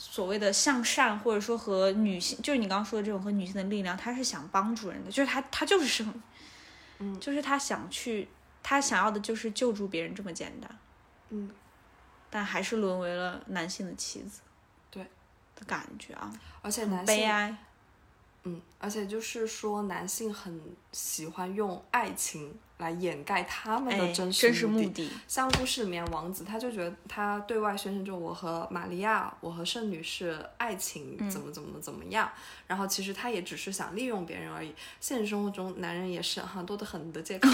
[0.00, 6.22] 所谓的向善，或者说和女性，就是你刚刚说的这种和女性的力量，他是想帮助人的，就是他他就是生，
[7.00, 8.28] 嗯，就是他想去，
[8.62, 10.78] 他想要的就是救助别人这么简单，
[11.30, 11.50] 嗯，
[12.30, 14.40] 但还是沦为了男性的棋子。
[14.88, 15.02] 对
[15.56, 16.32] 的感觉啊，
[16.62, 17.56] 而且男性悲哀，
[18.44, 20.60] 嗯，而且就是说，男性很
[20.92, 25.10] 喜欢用爱情来掩盖他们的真实目的。
[25.26, 32.30] 像故事里面王子，他就觉得他对外宣称就我和玛利亚，我和圣女是爱情，怎么怎么怎么样。
[32.66, 34.72] 然后其实他也只是想利用别人而已。
[35.00, 37.48] 现实生活中，男人也是哈多的很的借口，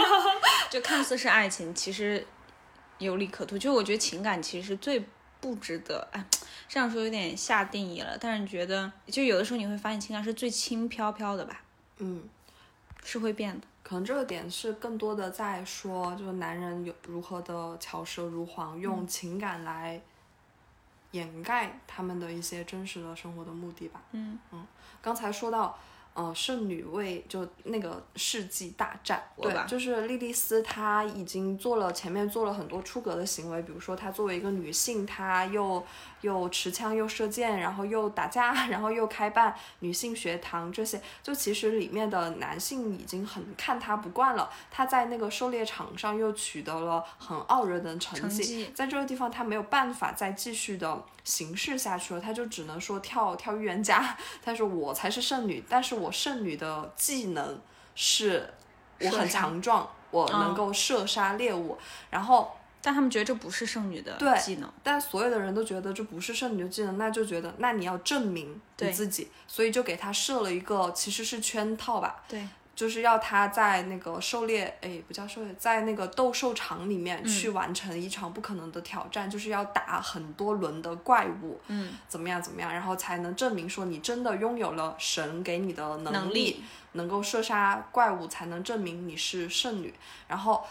[0.70, 2.26] 就看似是爱情，其实
[2.98, 3.58] 有利可图。
[3.58, 5.04] 就我觉得情感其实是最。
[5.44, 6.24] 不值得哎，
[6.66, 8.16] 这样说有点下定义了。
[8.18, 11.60] 但是觉得，就有的时候你会发现，情感是最轻飘飘的吧？
[11.98, 12.26] 嗯，
[13.04, 13.66] 是会变的。
[13.82, 20.00] 可能这个点是更多的在说，就是男人有如何的巧舌如簧，用情感来
[21.10, 24.00] 掩盖他们的一些真实的生活的目的吧。
[24.12, 24.66] 嗯嗯，
[25.02, 25.78] 刚才说到。
[26.14, 35.84] 呃，圣女为就那个世纪大战，对，就是莉莉丝，她已经做了前面做了很多出格的行为，比如说她作为一个女性，她又
[36.20, 44.48] 又持枪又射箭，然后又打架， 然后又开办女性学堂，这些就其实里面的男性已经很看她不惯了。
[44.70, 51.04] 她在那个狩猎场上又取得了很傲人的成绩，在这个地方她没有办法再继续的。
[51.24, 54.14] 行事下去了，她就只能说跳跳预言家。
[54.44, 57.60] 她说我才是圣女，但是我圣女的技能
[57.94, 58.52] 是，
[59.00, 61.76] 我很强壮，我能够射杀猎物。
[62.10, 64.70] 然后，但他们觉得这不是圣女的技能。
[64.82, 72.22] 但所有的人都觉得这不是圣女的技能，那就觉得那你要证明你自己，所以就给他设了一个其实是圈套吧。
[72.28, 72.46] 对。
[72.74, 89.94] 就是要他在那个狩猎，哎，不叫狩猎，在那个斗兽场里面去完成一场不可能的挑战，就是要打很多轮的怪物，嗯，怎么样怎么样，然后才能证明说你真的拥有了神给你的能力，能够射杀怪物，才能证明你是圣女，
[90.28, 90.64] 然后。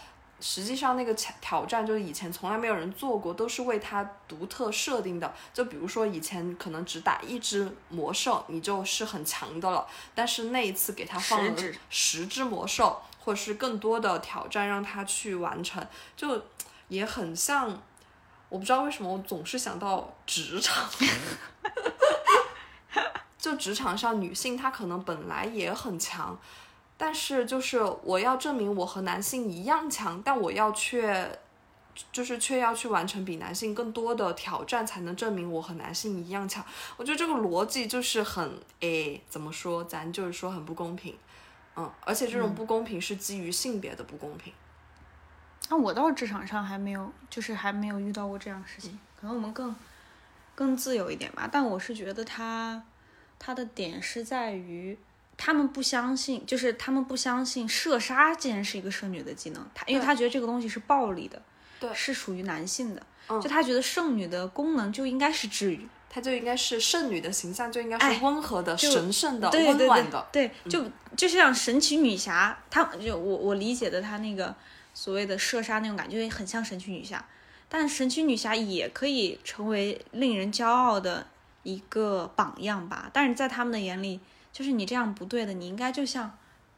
[0.46, 5.34] 实际上，那个挑挑战就是以前从来没有人做过，都是为它独特设定的。
[5.54, 9.88] 就比如说，以前可能只打一只魔兽，你就是很强的了。
[10.14, 11.54] 但是那一次给他放了
[11.90, 15.88] 十只魔兽，或者是更多的挑战让他去完成，
[16.18, 16.44] 就
[16.90, 17.82] 也很像。
[18.50, 20.88] 我不知道为什么我总是想到职场，
[23.40, 26.38] 就职场上女性她可能本来也很强。
[27.06, 31.38] 但是就是我要证明我和男性一样强，但我要却，
[32.14, 36.64] 就是却要去完成比男性更多的挑战，才能证明我和男性一样强。
[36.96, 39.84] 我觉得这个逻辑就是很诶，怎么说？
[39.84, 41.14] 咱就是说很不公平，
[41.76, 44.54] 嗯，而且这种不公平是基于性别的不公平。
[45.70, 49.76] 那我到职场上还没有，就是还没有遇到过这样的事情，可能我们更
[50.56, 51.50] 更自由一点吧。
[51.52, 52.82] 但我是觉得他
[53.38, 54.98] 他的点是在于。
[55.36, 61.42] 他们不相信，就是他们不相信射杀竟然是一个圣女的技能，他因为他觉得这个东西是暴力的，
[61.80, 63.02] 对，是属于男性的，
[63.42, 70.86] 就他觉得圣女的功能就应该是治愈，他就应该是圣女的形象就应该是温和的、神圣的、温暖的，对，就
[71.18, 74.56] 就像神奇女侠，她就我我理解的她那个
[74.94, 77.26] 所谓的射杀那种感觉很像神奇女侠，
[77.68, 81.26] 但神奇女侠也可以成为令人骄傲的
[81.64, 84.20] 一个榜样吧，但是在他们的眼里。
[84.54, 86.38] 就是你这样不对的，你应该就像，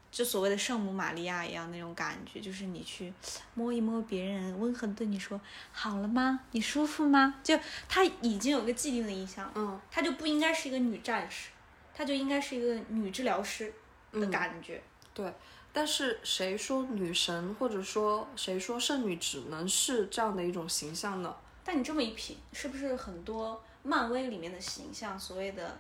[0.10, 3.14] 就所谓的圣母玛利亚一样那种感觉，就是你去
[3.54, 5.40] 摸一摸别人，温和的对你说
[5.74, 6.40] 好了吗？
[6.52, 7.36] 你舒服吗？
[7.44, 7.60] 就
[7.90, 11.50] 她已经有个既定的印象，嗯，她就不应该是一个女战士，
[11.94, 13.74] 她就应该是一个女治疗师
[14.14, 14.82] 的感觉。
[15.14, 15.34] 对，
[15.74, 21.36] 但是谁说女神或者说谁说圣女只能是这样的一种形象呢？
[21.66, 25.78] 但你这么一品，是不是很多漫威里面的形象，所谓的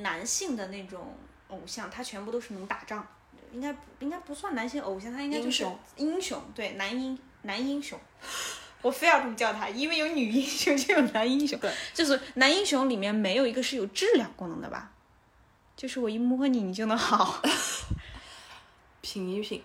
[0.00, 1.16] 男性的那种
[1.48, 3.06] 偶像，他全部都是能打仗？
[3.52, 7.98] 应该不应该不算男性偶像，他应该就是英雄，对男英男英雄，
[8.80, 14.92] 我非要这么叫他，因为有女英雄就有男英雄，对，就是男英雄里面没有一个是有治疗功能的吧？
[15.76, 17.42] 就是我一摸你，你就能好，
[19.00, 19.64] 品一品，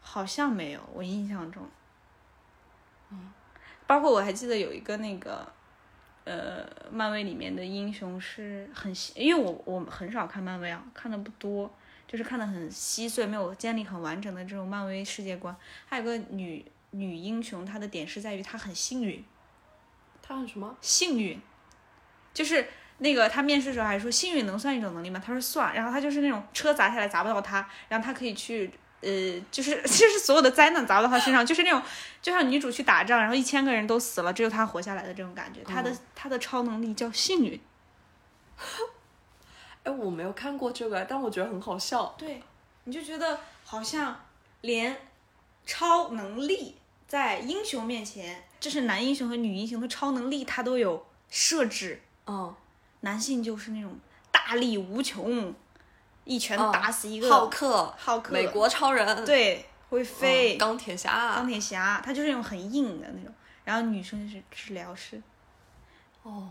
[0.00, 1.68] 好像没有，我印象中，
[3.10, 3.32] 嗯，
[3.86, 5.52] 包括我还记得有一个那个，
[6.24, 11.70] 呃，漫威里面的英雄是很，因为我我很少看漫威啊，看的不多。
[12.04, 15.56] 就是看的很稀碎，没有建立很完整的这种漫威世界观。
[15.86, 19.24] 还有个女女英雄，她的点是在于她很幸运。
[20.20, 20.76] 她很什么？
[20.82, 21.40] 幸运。
[22.34, 22.66] 就是
[22.98, 25.18] 那个她面试的时候还说幸运能算一种能力吗？
[25.24, 25.74] 她说算。
[25.74, 28.70] 然后她就是那种车砸下来砸不到她，然后她可以去
[29.02, 31.82] 呃，就是 就是所有的灾难砸到他身上，就是那种
[32.22, 35.60] 就像女主去打仗，然后一千个人都死了，只有她活下来的这种感觉。
[35.64, 37.60] 她的她的超能力叫幸运。
[39.84, 42.14] 哎，我没有看过这个，但我觉得很好笑。
[42.16, 42.40] 对，
[42.84, 44.20] 你就觉得好像
[44.60, 44.96] 连
[45.66, 46.76] 超能力
[47.08, 52.00] 在英雄面前，这是男英雄和女英雄的超能力，他都有设置。
[52.28, 52.54] 嗯，
[53.00, 53.98] 男性就是那种
[54.30, 55.52] 大力无穷，
[56.24, 63.32] 一拳打死一个浩克，浩克，美国超人，对，会飞，钢铁侠，钢铁侠，他就是那种很硬的那种。
[63.64, 65.20] 然后女生是治疗师。
[66.22, 66.48] 哦，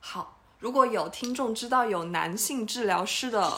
[0.00, 0.38] 好。
[0.58, 3.52] 如果有听众知道有男性治疗师的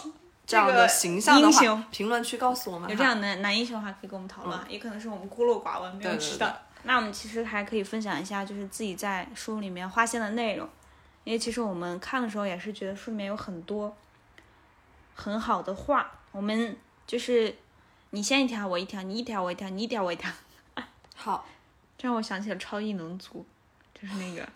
[0.46, 2.88] 这样的形象的话，评论区告诉我们。
[2.88, 4.58] 有这样的男英雄的话，可以跟我们讨论。
[4.70, 6.50] 也可能是我们孤陋寡闻，没有知道。
[6.84, 10.66] 那我们其实还可以分享一下，就是自己在书里面发现的内容。
[11.24, 13.94] 因为其实我们看的时候也是觉得书里面有很多
[15.14, 16.10] 很好的话。
[16.32, 17.56] 我们就是
[18.10, 20.30] 你先一条，我一条；你一条，我一条；你一条，我一条。
[21.14, 21.46] 好，
[21.96, 23.46] 这让我想起了超异能族，
[23.94, 24.48] 就是那个。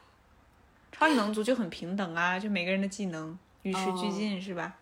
[0.90, 4.74] 超异能族就很平等啊，就每个人的技能与时俱进，是吧？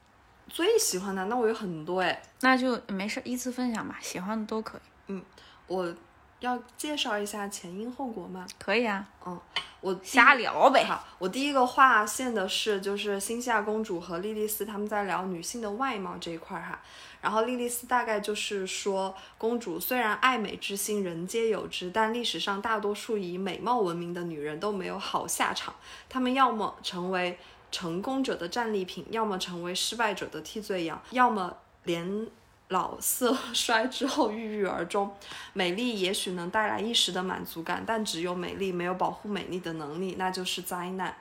[0.49, 4.81] 最喜欢的那我有很多哎，那就没事依次分享吧，喜欢的都可以。
[5.09, 5.23] 嗯，
[5.67, 5.95] 我
[6.41, 8.47] 要介绍一下前因后果吗？
[8.59, 9.07] 可以啊。
[9.27, 9.39] 嗯，
[9.81, 10.85] 我瞎聊呗。
[10.85, 16.81] 好，我第一个划线的是就是新夏公主和莉莉丝他们在聊女性的外貌这一块哈。
[17.21, 25.75] 然后莉莉丝大概就是说，公主虽然爱美之心人皆有之，但历史上大多数以美貌闻名的女人都没有好下场。
[26.09, 27.39] 她们要么成为
[27.71, 32.27] 成功者的战利品，要么成为失败者的替罪羊，要么年
[32.69, 35.15] 老色 衰之后郁郁而终。
[35.53, 41.15] 美丽也许能带来一时的满足感，但只有美丽没有保护美丽的能力，那就是灾难。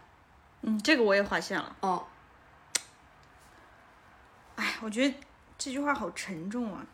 [0.62, 1.76] 嗯，这个我也划线了。
[1.82, 2.06] 哦，
[4.56, 5.16] 哎，我觉得。
[5.58, 6.86] 这句话好沉重啊，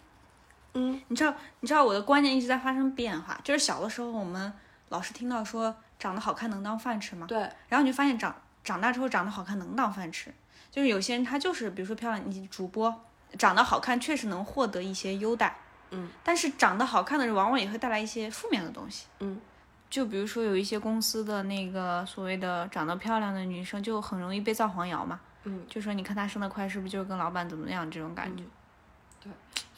[0.75, 3.35] 嗯，你知道，你知道我的观念一直在发生变化。
[3.43, 4.53] 就是小的时候，我们
[4.89, 7.25] 老是听到说长得好看能当饭吃吗？
[7.27, 7.39] 对。
[7.67, 10.31] 然后你就发现长长大之后长得好看能当饭吃，
[10.69, 13.03] 就是有些人他就是比如说漂亮，你主播
[13.37, 15.55] 长得好看确实能获得一些优待，
[15.91, 16.09] 嗯。
[16.23, 19.39] 但是长得好看的人往往也会带来一些负面的东西，嗯。
[19.89, 25.19] 就比如说有一些公司的那个所谓的长得漂亮的女生就很容易被造黄谣嘛。
[25.43, 28.43] 嗯，就说你看她升得快，是不是就是跟老板怎么样这种感觉？
[29.21, 29.31] 对，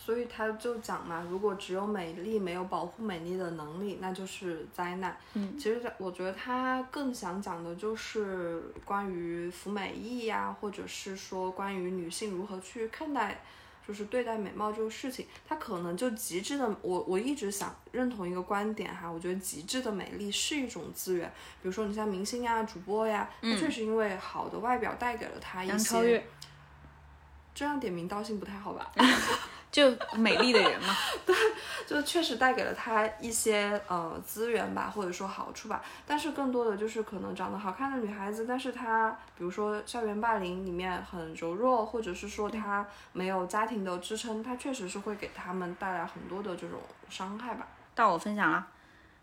[0.03, 5.15] 所以他就讲嘛，如果只有美丽没有保护美丽的能力，那就是灾难。
[5.33, 13.41] 嗯，其实我觉得他更想讲的就是关于服美役呀，或者是说关于女性如何去看待。
[13.85, 21.29] 就是对待美貌这个事情，他可能就极致的，我我一直想认同一个观点哈，我觉得极致的美丽是一种资源。
[21.61, 26.25] 比如说你像明星呀、主播呀，他确实因为好的外表带给了他一些。
[27.53, 28.89] 这样点名道姓不太好吧？
[29.73, 30.95] 就美丽的人嘛，
[31.25, 31.35] 对，
[31.87, 35.83] 就确实带给了他一些呃资源吧，或者说好处吧。
[36.05, 47.67] 但是更多的就是可能长得好看的女孩子，但是她比如说校园霸凌里面很柔弱，或者是说她没有家庭的支撑，她确实是会给他们带来很多的这种伤害吧。
[47.95, 48.67] 到我分享了，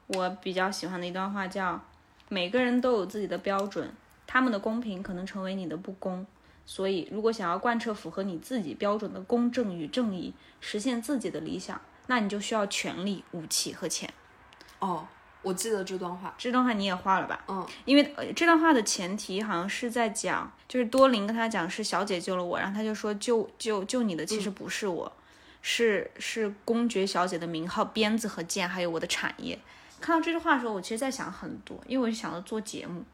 [0.08, 1.80] 我比较喜欢的一段话叫：
[2.28, 3.88] 每个人都有自己的标准，
[4.26, 6.26] 他们的公平可能成为你的不公。
[6.64, 14.12] 所以，如果想要贯彻符合你自己标准的公正与正义，实现自己的理想，那你就需要权力、武器和钱。
[14.78, 15.06] 哦，
[15.42, 17.44] 我记得这段话，这段话你也画了吧？
[17.48, 25.12] 嗯，因为这段话的前提好像是在讲，就是多林跟他讲是小姐救了我，然后他就说救救救你的其实不是我，
[25.62, 29.58] 是是公爵小姐的名号、鞭子和剑，还有我的产业。
[30.00, 33.04] 看到这句话的时候，我其实在想很多，因为我就想到做节目，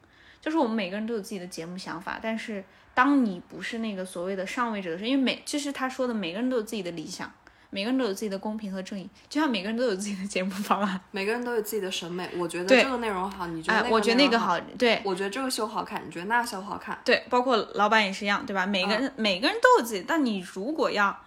[0.40, 2.64] 就是我们每个人都有自己的节目想法，但是
[2.96, 7.30] 当你不是那个所谓的上位者的时候，因为每就是他说的，每个人都有自己的理想，
[7.68, 12.26] 每个人都有自己的公平和正义，就像每个人都有自己的节目方案，每个人都有自己的审美。
[12.38, 16.98] 我觉得这个内容好，你觉得哎，我觉得那个好，好，对我觉得这个秀好看，你觉得那个秀好看。
[17.04, 18.64] 对，包括老板也是一样，对吧？
[18.64, 21.20] 每个人、每个人都有自己，但你如果要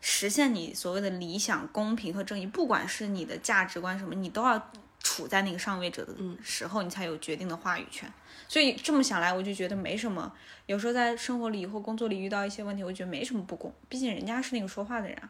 [0.00, 4.70] 实现你所谓的理想、公平和正义，不管是你的价值观什么，你都要
[5.02, 8.10] 处在那个上位者的时候，你才有决定的话语权。
[8.48, 10.32] 所以这么想来，我就觉得没什么。
[10.66, 15.28] 有时候在生活里或工作里遇到一些问题，我觉得没什么不公，毕竟人家是那个说话的人啊。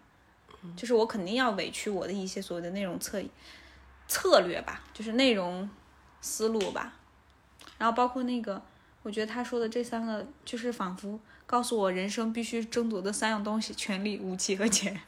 [0.76, 3.22] 就是我肯定要委屈我的一些所谓的内容策
[4.08, 5.68] 策略吧，就是内容
[6.22, 6.94] 思路吧。
[7.76, 8.62] 然后包括那个，
[9.02, 14.98] 我觉得他说的这三个，就是仿佛告诉我人生必须争夺的三样东西：权力、武器和钱。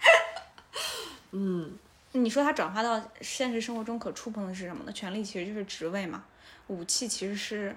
[1.32, 1.78] 嗯，
[2.12, 4.92] 你说他转化到现实生活中可触碰的是什么呢？
[4.92, 6.24] 权力其实就是职位嘛，
[6.70, 7.76] 武器其实是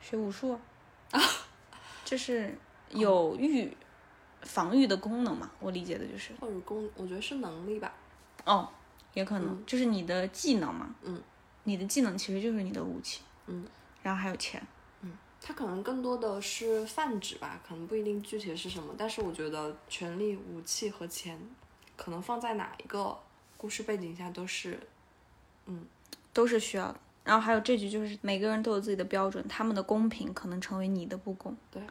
[0.00, 0.58] 学武术
[1.12, 1.20] 啊，
[2.04, 2.58] 就是
[2.90, 3.76] 有御
[4.42, 5.48] 防御的功能嘛。
[5.60, 7.94] 我理解的就是，或者功，我觉得是能力吧。
[8.44, 8.68] 哦，
[9.12, 10.92] 也可能、就是你的技能嘛。
[11.02, 11.22] 嗯，
[11.62, 13.22] 你的技能其实就是你的武器。
[13.46, 13.64] 嗯，
[14.02, 14.60] 然后还有钱。
[15.02, 15.16] 嗯
[15.46, 21.38] 它可能更多的是泛指吧，可能不一定具体是什么，但是我觉得权力、武器和钱，
[21.96, 23.16] 可能放在哪一个
[23.58, 24.80] 故事背景下都是，
[25.66, 25.86] 嗯
[26.32, 26.98] 都是需要的。
[27.24, 31.56] 然后还有这句就是每个人都有自己的标准，他们的公平可能成为你的不公。
[31.70, 31.82] 对，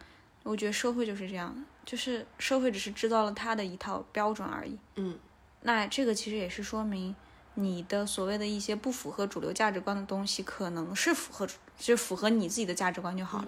[0.44, 4.78] 我觉得社会就是这样的，就是社会只是制造了他的一套标准而已。
[4.96, 5.18] 嗯，
[5.62, 7.16] 那这个其实也是说明
[7.56, 13.48] 你的所谓的一些不符合主流价值观的东西，可能是符合，就符合你自己的价值观就好了，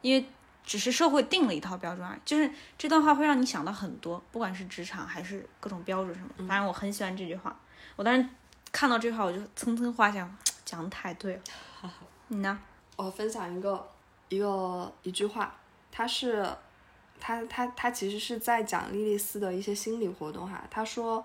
[0.00, 0.26] 因为
[0.64, 2.18] 只是社会定了一套标准而已。
[2.24, 6.48] 就是这段话会让你想到很多，不管是职场还是各种标准什么。
[6.48, 7.54] 反正我很喜欢这句话，
[7.94, 8.28] 我当时
[8.72, 10.28] 看到这句话我就蹭蹭画下，
[10.66, 11.42] 讲的太对了。
[12.28, 12.58] 你呢？
[12.96, 13.88] 我分享一个
[14.28, 15.58] 一个一句话，
[15.92, 16.46] 他是，
[17.20, 20.64] 他他他其实是在讲莉莉丝的一些心理活动哈。
[20.70, 21.24] 他说，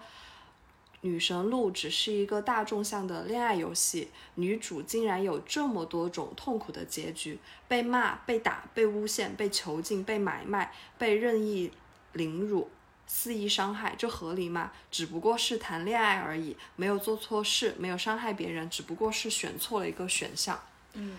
[1.02, 11.72] 女神路只是一个大众向的恋爱游戏，女主竟然有这么多种痛苦的结局：被骂、被打、被诬陷、被囚禁、被买卖、被任意
[12.14, 12.70] 凌辱。
[13.14, 14.72] 肆意伤害，这合理吗？
[14.89, 20.57] 只不过是谈恋爱而已，没有做错事，没有伤害别人，只不过是选错了一个选项。
[20.93, 21.18] 嗯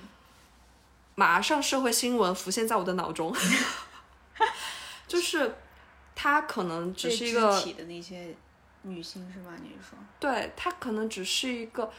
[1.15, 3.31] 马上社会新闻浮现在我的脑中，
[5.07, 5.55] 就是
[6.15, 8.35] 他可能只是一个体的那些
[8.81, 9.51] 女性是吧？
[9.63, 9.99] 你是说？
[10.19, 11.93] 对，他可能只是一个，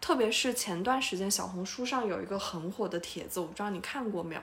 [0.00, 4.42] 特别是前段时间小红书上有一个很火的帖子，我不知道你看过没有？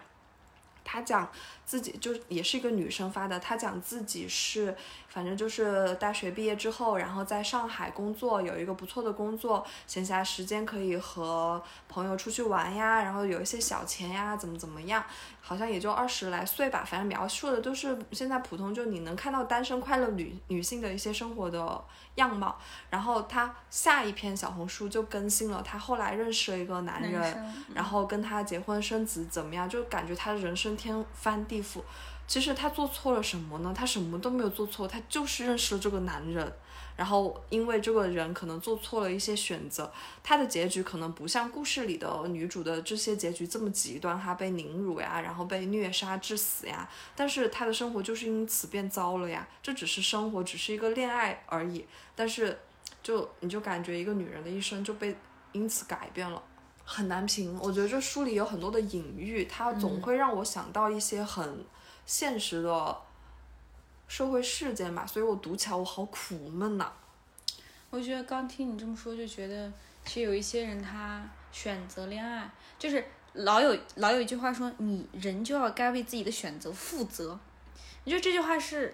[0.85, 1.29] 他讲
[1.65, 4.75] 自己就也是一个女生发的，她讲自己是
[5.07, 15.03] 反正就是大学毕业之后，然后在上海工作，有一个不错的工作，闲暇时间可以和朋友出去玩呀，然后有一些小钱呀，怎么怎么样，
[15.41, 21.83] 好像也就二十来岁吧，反正描述的都是现在普通就你能看到单身快乐女女性的一些生活的
[22.15, 22.57] 样貌。
[22.89, 31.81] 然后她下一篇小红书就更新了，她后来认识了一个男人，生然后跟他结婚生子怎么样，就感觉她的人生天翻地覆。
[32.25, 33.73] 其实他做错了什么呢？
[33.75, 36.53] 他什么都没有做错，他就是认识了这个男人，
[36.95, 39.91] 然后因为这个人可能做错了一些选择，
[40.23, 49.45] 他的结局可能不像故事里的女主的这些结局这么极端，哈被凌辱呀，然后被虐杀致死呀，但是她的生活就是因此变糟了呀。
[49.61, 51.85] 这只是生活，只是一个恋爱而已，
[52.15, 52.57] 但是
[53.03, 55.13] 就你就感觉一个女人的一生就被
[55.51, 56.41] 因此改变了。
[56.85, 61.65] 很难评，我觉得这书里有很多的隐喻，它总会让我想到一些很
[62.05, 62.97] 现实的
[64.07, 66.91] 社会事件吧，所以我读起来我好苦闷呐、
[67.89, 69.71] 我觉得刚听你这么说，就觉得
[70.03, 77.39] 其实有一些人他选择恋爱，就是老有老有一句话说，你人就要该为自己的选择负责。
[78.03, 78.93] 我觉得这句话是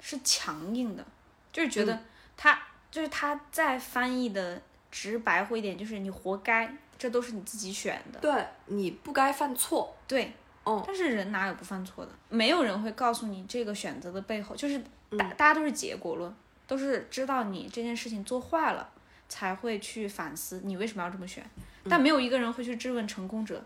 [0.00, 1.04] 是强硬的，
[1.52, 1.98] 就是觉得
[2.36, 2.58] 他、
[2.90, 6.72] 就是他再翻译的直白会一点，就是你活该，
[7.04, 8.18] 这都是你自己选的。
[8.18, 9.94] 对，你不该犯错。
[10.08, 10.32] 对，
[10.62, 12.10] 哦，但是人哪有不犯错的？
[12.30, 14.82] 没有人会告诉你这个选择的背后，就是
[15.18, 16.34] 大、大家都是结果论，
[16.66, 18.88] 都是知道你这件事情做坏了，
[19.28, 21.44] 才会去反思你为什么要这么选。
[21.90, 23.62] 但没有一个人会去质问成功者，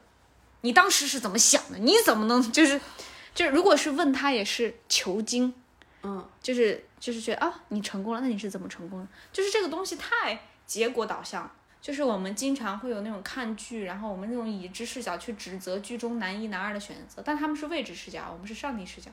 [0.62, 1.78] 你当时是怎么想的？
[1.78, 2.80] 你怎么能就是
[3.32, 5.54] 就是如果是问他也是求精，
[6.02, 9.06] 嗯，就是就是觉得啊你成功了，那你是怎么成功的？
[9.32, 11.52] 就是这个东西太结果导向了。
[11.80, 19.10] 就是我们经常会有那种看剧，然后我们那种已知视角去指责剧中男一男二的选择，但他们是未知视角，我们是上帝视角。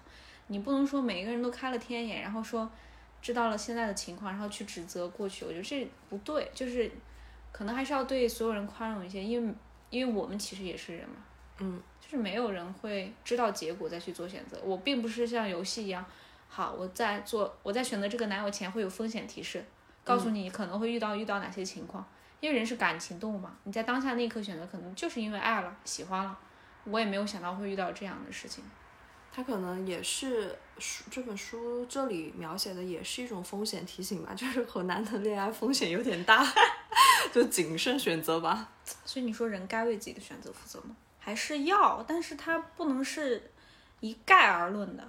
[0.47, 2.69] 你不能说每一个人都开了天眼，然后说
[3.21, 6.91] 知道了现在的情况，然后去指责过去，我觉得这不对，就是
[7.51, 9.53] 可能还是要对所有人宽容一些，因为
[9.89, 11.15] 因为我们其实也是人嘛，
[11.59, 14.59] 嗯，就是没有人会知道结果再去做选择。
[14.63, 16.05] 我并不是像游戏一样，
[16.47, 19.63] 好，我在做我在选择这个男友前会有风险提示，
[20.03, 22.05] 告诉你可能会遇到遇到哪些情况，
[22.45, 26.37] 因为人是感情动物嘛，你在当下那一刻选择，可能就是因为爱了喜欢了，
[26.83, 28.63] 我也没有想到会遇到这样的事情。
[29.33, 36.45] 他可能也是书这本书这里描写的也是一种风险提醒吧， 就是和男的恋爱风险有点大，
[37.33, 38.69] 就谨慎选择吧。
[39.03, 40.95] 所以你说人该为自己的选择负责吗？
[41.19, 42.03] 还是要？
[42.07, 43.51] 但是它不能是
[44.01, 45.03] 一概而论的。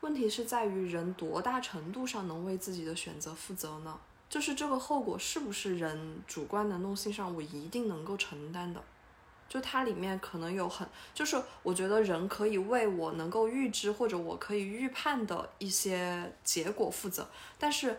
[0.00, 4.00] 问题是在于人多大程度上能为自己的选择负责呢？
[4.32, 8.82] 就是这个后果是不是人主观能动性上我一定能够承担的？
[9.46, 17.28] 就它里面可能有很，就是我觉得人可以为我能够预知或者我可以预判的一些结果负责，
[17.58, 17.94] 但是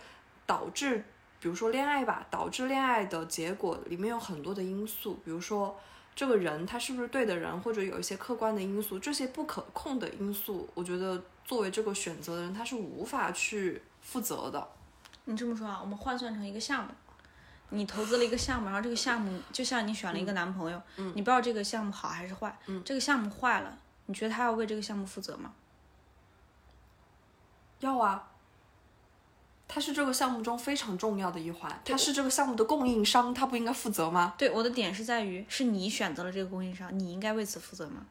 [0.48, 1.06] 导致，
[1.40, 5.80] 比如说恋爱吧，导致恋爱的结果里面有很多的因素，比如说
[6.16, 14.68] 这个人他是不是对的人，或者有一些客观的因素，这些不可控的因素，我觉得作为这个选择的人，他是无法去负责的。
[15.26, 16.92] 你这么说啊，我们换算成一个项目。
[17.70, 22.56] 你投资了一个项目，然后这个项目就像你选了一个男朋友，你不知道这个项目好还是坏，
[22.86, 25.54] 这个项目坏了，你觉得他要为这个项目负责吗？
[27.80, 28.30] 要啊，
[29.68, 34.36] 他是这个项目中非常重要的一环，他是这个项目的供应商，他不应该负责吗？
[34.38, 38.06] 对，我的点是在于，是你选择了这个供应商，你应该为此负责吗？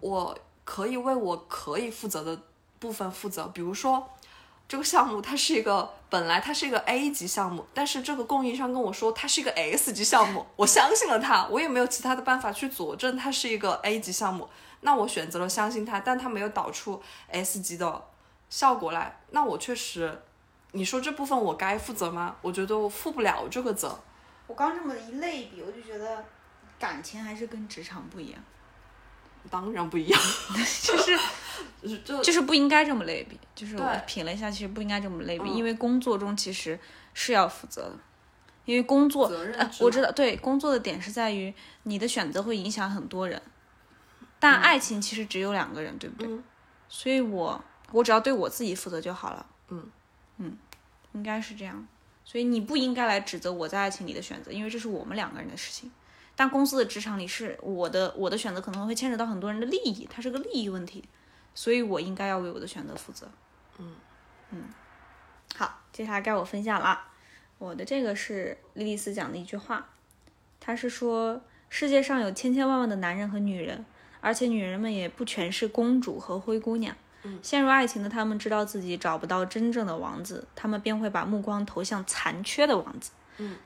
[0.00, 2.42] 我可以为我可以负责的
[2.78, 4.10] 部分负责，比如说。
[4.68, 14.48] 这个项目它是一个本来它是一个 A 级项目，但是这个供应商跟我说它是一个 S 级项目，我相信了他，我也没有其他的办法去佐证它是一个 A 级项目，
[14.80, 18.02] 那我选择了相信他，但他没有导出 S 级的
[18.48, 20.20] 效果来，那我确实，
[20.72, 22.34] 你说这部分我该负责吗？
[22.42, 23.96] 我觉得我负不了这个责。
[24.48, 26.24] 我刚这么一类比，我就觉得
[26.76, 28.40] 感情还是跟职场不一样。
[29.48, 30.20] 当然不一样，
[30.82, 33.38] 就是就就是不应该这么类比。
[33.54, 36.78] 就是我品了一下，其实不应该这么类比，因为工作中其实
[37.14, 37.96] 是要负责的。
[38.66, 39.30] 因为工作，
[39.80, 41.52] 我知道，对工作的点是在于
[41.84, 43.40] 你的选择会影响很多人，
[44.38, 46.38] 但爱情其实只有两个人，对不对？
[46.88, 49.46] 所以我我只要对我自己负责就好了。
[49.70, 49.90] 嗯
[50.36, 50.56] 嗯，
[51.14, 51.84] 应该是这样。
[52.24, 55.90] 所以你不应该来指责我在爱情里的选择，因为这是我们两个人的事情。
[56.36, 61.04] 但公司的职场里是我的，我的选择可能会牵扯到很多人的利益，它是个利益问题，
[61.54, 63.28] 所以我应该要为我的选择负责。
[63.78, 63.94] 嗯
[64.50, 64.64] 嗯，
[65.54, 67.00] 好，接下来该我分享了。
[67.58, 69.86] 我的这个是莉莉丝讲的一句话，
[70.58, 73.84] 她是说世界上有千千万万的男人和女人，
[74.20, 76.96] 而且女人们也不全是公主和灰姑娘。
[77.42, 83.10] 陷入爱情的他们知道自己找不到真正的王子，他们便会把目光投向残缺的王子。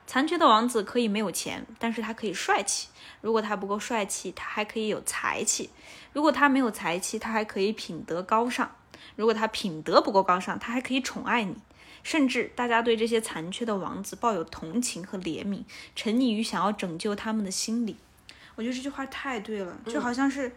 [0.07, 2.89] 残缺的王子可以没有钱，但是他可以帅气。
[3.21, 5.69] 如果他不够帅气，他还可以有才气；
[6.13, 8.67] 如果他没有才气，他还可以品德高尚；
[9.15, 11.55] 如果他品德不够高尚，他还可以宠爱你。
[12.03, 15.63] 甚至大家对这些残缺的王子抱有同情和怜悯，
[15.95, 17.97] 沉溺于想要拯救他们的心理。
[18.53, 20.55] 我觉得这句话太对了，就好像是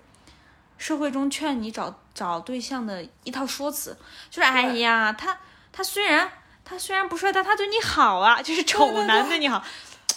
[0.77, 3.97] 社会中劝你找找对象的一套说辞，
[4.29, 5.39] 就是哎呀，他
[5.73, 6.31] 他虽然。
[6.69, 9.65] 他虽然不帅，但他对你好啊，就是 丑男对你好。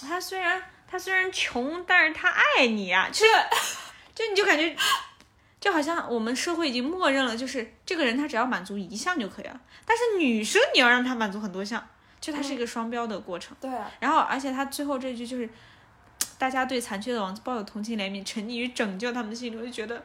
[0.01, 3.31] 他虽然他虽然穷，但是他爱你啊，就是
[4.13, 4.75] 就你就感觉
[5.61, 9.61] 就好像我们社会已经默认了，就是这个人他只要满足一项就可以了。
[9.85, 11.87] 但是女生你要让他满足很多项，
[12.19, 13.55] 就他是一个双标的过程。
[13.61, 13.71] 对。
[14.01, 15.49] 然后而且他最后这句就是，
[16.37, 20.03] 大家对残缺的王子抱有同情怜悯，沉溺于拯救他们的心理，我就觉得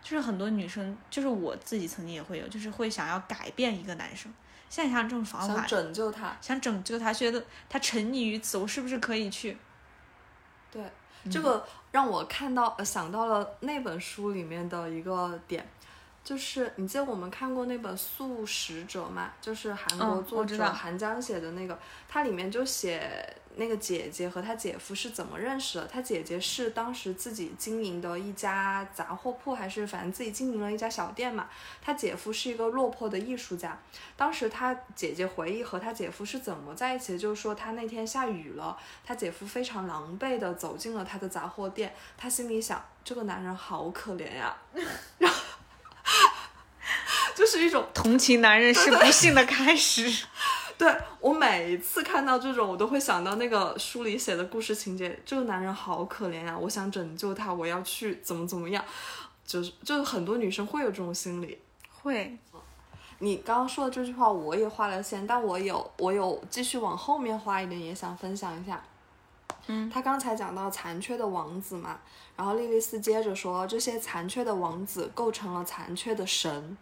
[0.00, 4.32] 就是很多女生，就是我自己曾经也会有，就是会想要改变一个男生。
[4.70, 9.56] 现在想这种方法，想拯救他，想拯救他，觉得他沉溺于此，我是不是可以去？
[10.70, 10.82] 对，
[11.30, 15.66] 这个让我看到，想到了那本书里面的一个点，
[16.28, 19.32] 就是你记得我们看过那本《素食者》吗？
[19.40, 23.34] 就是韩国作者韩江写的那个，它里面就写。
[23.56, 25.86] 那个姐姐和她姐夫是怎么认识的？
[25.88, 31.48] 她姐姐是当时自己经营的一家杂货铺，还是反正自己经营了一家小店嘛。
[31.82, 33.76] 她姐夫是一个落魄的艺术家。
[34.16, 44.56] 当时她姐姐回忆和她姐夫是怎么在一起的，就是说她那天下雨了，她姐夫非常狼狈的走进了她的杂货店，她心里想这个男人好可怜呀，
[45.18, 45.36] 然 后
[47.34, 50.26] 就是一种同情男人是不幸的开始。
[50.78, 55.18] 对我每一次看到这种，我都会想到那个书里写的故事情节。
[55.26, 58.84] 这个男人好可怜呀，我想拯救他，我要去怎么怎么样，
[59.44, 61.58] 就是就是很多女生会有这种心理。
[61.90, 62.38] 会。
[63.20, 68.80] 你刚刚说的这句话我也画了线，但我有我有继续往后面画一点，也想分享一下。
[69.66, 71.98] 嗯，他刚才讲到残缺的王子嘛，
[72.36, 76.78] 然后莉莉丝接着说，这些残缺的王子构成了残缺的神。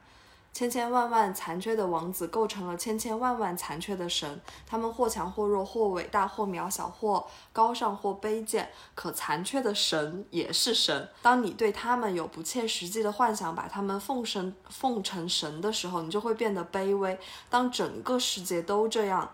[0.56, 8.70] 千千万万残缺的王子构成了千千万万残缺的神，他们或强或弱，或伟大或渺小，或高尚或卑贱。
[8.94, 11.10] 可残缺的神也是神。
[11.20, 17.18] 当你对他们有不切实际的幻想，把他们奉神奉成神的时候，你就会变得卑微。
[17.50, 19.30] 当整个世界都这样。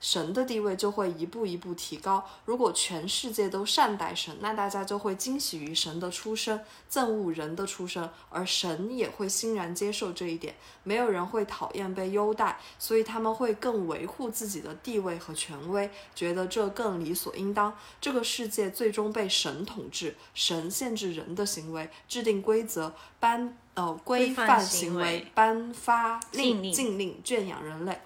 [0.00, 2.24] 神的地位就会一步一步提高。
[2.44, 10.54] 如果全世界都善待神，那大家就会惊喜于神的出生，憎恶人的出生，而神也会欣然接受这一点。
[10.82, 17.74] 没有人会讨厌被优待，所以他们会更维护自己的地位和权威，觉得这更理所应当。
[18.00, 27.98] 这个世界最终被神统治，神限制人的行为，制定规则，颁呃规范行为，颁发令禁令，圈养人类。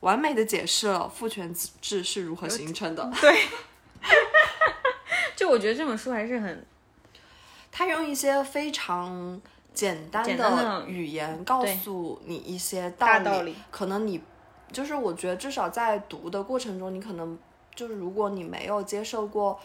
[0.00, 3.10] 完美的解释了父权制是如何形成的。
[3.20, 3.42] 对，
[5.34, 6.64] 就我觉得这本书还是很，
[7.72, 9.40] 他用一些非常
[9.72, 13.56] 简单的语言告诉你一些道理。
[13.70, 14.20] 可能你
[14.70, 17.36] 就是我觉得至少在读的过程中，你可能
[17.74, 19.58] 就是如果你没有接受过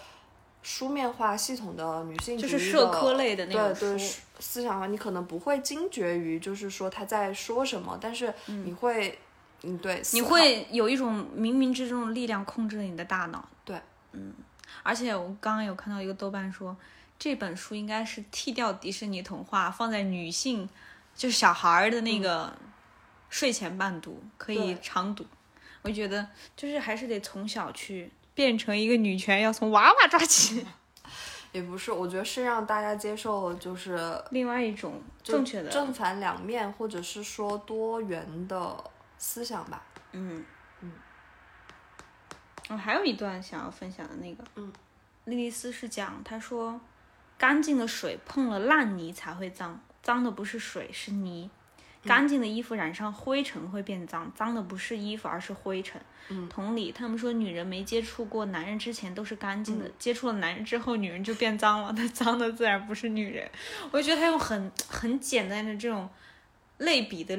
[0.63, 4.09] 书面化系统的女性就是社科类的那种对对
[4.39, 9.19] 思想的话，你可能不会惊觉于就是说他在说什么，但是你会。
[9.63, 13.47] 嗯，对，你会有一种冥冥之中的力量控制了你的大脑。
[13.63, 13.79] 对，
[14.13, 14.33] 嗯，
[14.81, 16.75] 而且我刚刚有看到一个豆瓣说，
[17.19, 20.67] 这本书应该是剃掉迪士尼童话，放在女性，
[21.15, 22.51] 就是小孩儿的那个
[23.29, 25.23] 睡前伴读，可以常读。
[25.83, 30.65] 我觉得就是还是得从小去变成一个女权，要从娃娃抓起。
[31.53, 33.99] 也不是，我觉得是让大家接受，就是
[34.31, 38.83] 另外一种正确的正反两面，或者是说多元的。
[39.23, 40.43] 思想吧，嗯
[40.81, 40.91] 嗯，
[42.69, 44.73] 我还有一段想要分享的那个，嗯，
[45.25, 46.81] 莉莉丝是讲，她说，
[47.37, 51.51] 干净的水碰了烂泥才会脏，脏的不是水是泥，
[52.03, 56.01] 干净的衣服染上灰尘会变脏，脏的不是衣服而是灰尘。
[56.29, 63.47] 嗯，同理，他们说女人没接触过男人之前都是干净的，接触了男人之后女人就变脏了，那脏的自然不是女人。
[63.91, 66.09] 我就觉得他用很很简单的这种
[66.79, 67.37] 类比的。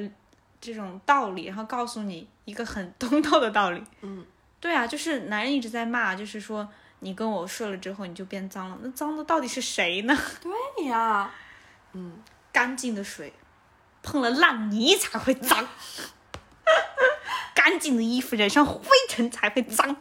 [0.62, 3.82] 这种道理，然后告诉你一个很 通透的道理。
[4.00, 4.24] 嗯，
[4.60, 6.66] 对啊，就是男人一直在骂，就是说
[7.00, 10.16] 你跟我睡了之后你就变脏了，那脏的到底是谁呢？
[10.40, 11.30] 对呀，
[11.92, 13.32] 嗯，干净的水
[14.02, 15.66] 碰了烂泥才会脏，
[17.54, 19.96] 干净的衣服染上灰尘才会脏。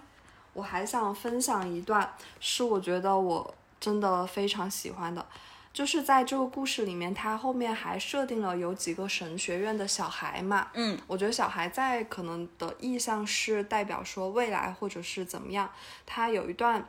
[0.53, 5.25] 我还想分享一段，是我觉得我真的非常喜欢的。
[5.73, 10.67] 就是在这个故事里面，他后面还设定了有几个神学院的小孩嘛。
[10.73, 15.71] 嗯，我觉得小孩在可能的意向是代表说未来或者是怎么样。
[16.05, 16.85] 他有一段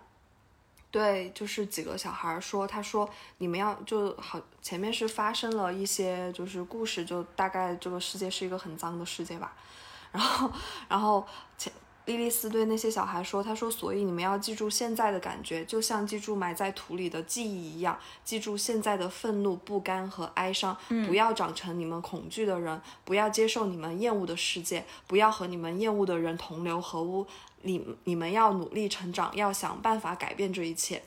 [0.90, 3.08] 对，就是几个小孩说，他说
[3.38, 9.54] 你们要就好，前面是发生了一些就是故事，就大概这个世界是一个很脏的世界吧。
[10.12, 10.52] 然后，
[10.88, 11.26] 然后
[11.56, 11.72] 前。
[12.05, 20.76] 莉莉丝对那些小孩说：“他说，所以你们要记住现在的感觉，就像记住埋在土里的记忆一样，记住现在的愤怒、不甘和哀伤。
[21.07, 27.24] 不要长成你们恐惧的人，不要接受你们厌恶的世界，不要和你们厌恶的人同流合污。
[27.62, 31.03] 你你们要努力成长，要想办法改变这一切。”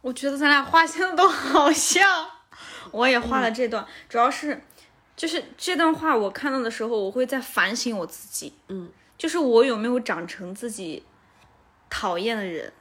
[0.00, 2.26] 我觉得咱俩画像都好像，
[2.92, 4.62] 我也画了这段，主要是
[5.14, 8.54] 就是这段话我看到的时候，我会在反省我自己。
[8.68, 8.88] 嗯。
[9.18, 11.02] 就是我有没有长成自己
[11.90, 12.72] 讨厌的人，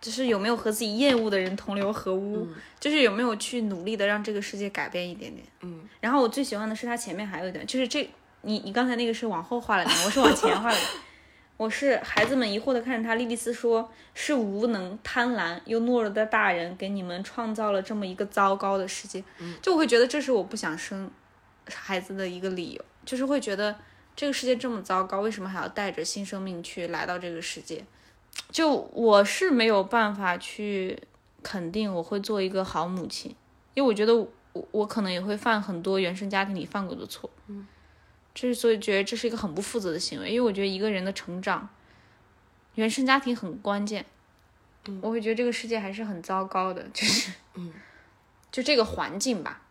[0.00, 2.46] 就是有没有和自己厌恶的人同流合污，
[2.78, 5.44] 就是有没有去努力的让这个世界改变一点点。
[5.62, 8.08] 嗯，然后我最喜欢的是他前面还有一段，就是这
[8.42, 10.78] 你你刚才那个是往后画了点，我是往前画的。
[11.56, 19.24] 我是孩子们疑惑的看着他，莉莉丝说：“是无能、贪婪又懦弱的大人给你们创造了这么一个糟糕的世界。”
[19.62, 21.10] 就我会觉得这是我不想生
[21.66, 23.74] 孩子的一个理由，就是会觉得。
[24.16, 27.84] 这个世界这么糟糕，为什么还要带着新生命去来到这个世界？
[28.50, 30.98] 就我是没有办法去
[31.42, 33.34] 肯定我会做一个好母亲，
[33.74, 34.28] 因为我觉得我
[34.72, 37.28] 我可能也会犯很多原生家庭里犯过的错。
[37.48, 37.66] 嗯，
[38.34, 41.68] 这是所以觉得这是一个很不负责的行为，因为我觉得一个人的成长，
[42.74, 44.04] 原生家庭很关键。
[44.86, 47.72] 嗯，我会觉得这个世界还是很糟糕的，就是嗯，
[48.50, 49.62] 就这个环境吧。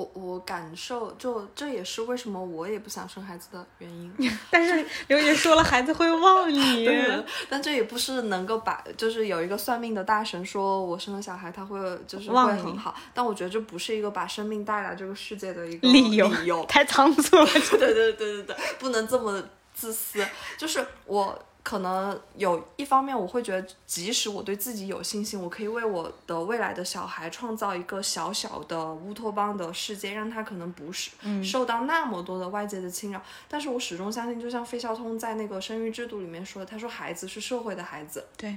[0.00, 4.12] 我我感受就这也是为什么我也不想生孩子的原因。
[4.50, 6.84] 但是刘姐说了，孩子会忘你。
[6.86, 17.46] 对，但这也不是能够把，就是有一个算命的大神说我生了小孩他会就是会很好，但我觉得这不是一个把生命带来这个世界的一个理由，太仓促了。
[17.78, 19.42] 对对对对对，不能这么
[19.74, 20.24] 自私。
[20.56, 21.38] 就是我。
[21.70, 31.12] 可能有一方面，我会觉得，即使我对自己有信心，我可以为我的未来的小孩创造一个小小的乌托邦的世界，让他可能不是
[31.44, 33.22] 受到那么多的外界的侵扰。
[33.46, 38.26] 但是我始终相信，就像费孝通在那个生育制度里面说的，他说孩子是社会的孩子。
[38.36, 38.56] 对，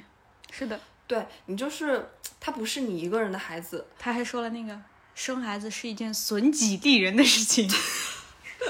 [0.50, 2.10] 是的，对你就是
[2.40, 3.86] 他不是你一个人的孩子。
[4.00, 4.76] 他还说了那个
[5.14, 7.70] 生孩子是一件损己利人的事情。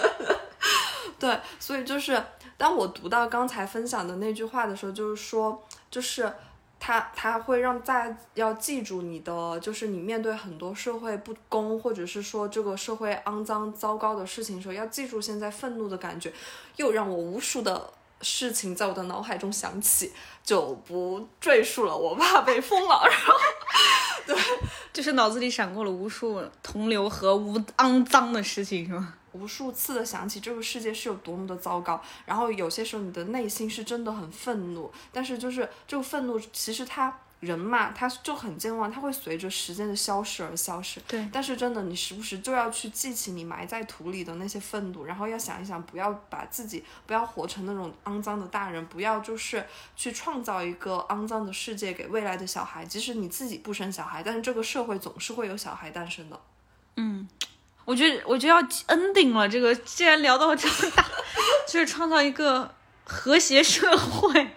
[1.17, 2.21] 对，所以就是。
[2.57, 6.31] 当我读到刚才分享的那句话的时候，就是说，就是
[6.79, 16.31] 他他会让在要记住你的，就是你面对很多社会不公，或者是说这个社会肮脏糟糕的事情的时候，要记住现在愤怒的感觉，
[16.75, 17.89] 又让我无数的
[18.21, 20.11] 事情在我的脑海中响起，
[20.43, 23.03] 就不赘述了，我怕被封了。
[23.09, 23.33] 然后，
[24.27, 24.35] 对，
[24.91, 29.13] 就是脑子里闪过了无数同流合污肮脏的事情，是吗？
[29.33, 41.01] 无数次的想起这个世界是有多么的糟糕，然后有些时候你的内心是真的很愤怒，但是就是这个愤怒，其实他人嘛，他就很健忘，他会随着时间的消逝而消失。
[41.05, 49.65] 对，但是真的，你时不时就要去记起你埋在土里的那些愤怒，然后要想一想，不要把自己不要活成那种肮脏的大人，不要就是
[49.97, 52.85] 去创造一个肮脏的世界给未来的小孩。
[52.85, 56.39] 即使你自己不生小孩，但是这个社会总是会有小孩诞生的。
[56.95, 57.27] 嗯。
[57.85, 59.47] 我觉得，我觉得要 ending 了。
[59.47, 61.05] 这个既然聊到这么大，
[61.67, 62.73] 就是创造一个
[63.03, 64.49] 和谐社会。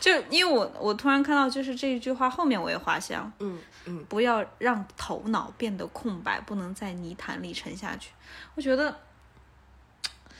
[0.00, 8.10] 就因为我，我突然看到，就是这一句话后面我也画像，嗯嗯，不要让头脑变得空白，不能在泥潭里沉下去。
[8.54, 9.00] 我觉得，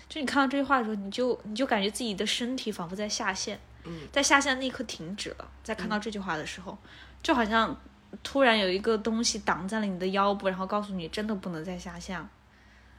[0.07, 5.49] 就你看到这句话的时候，你就你就感觉自己的身体仿佛在下线，嗯，在下线那一刻停止了。
[5.63, 6.77] 在看到这句话的时候，
[7.23, 7.75] 就好像。
[8.23, 12.19] 突然有一个东西挡在了你的腰部，然后告诉你真的不能再下线，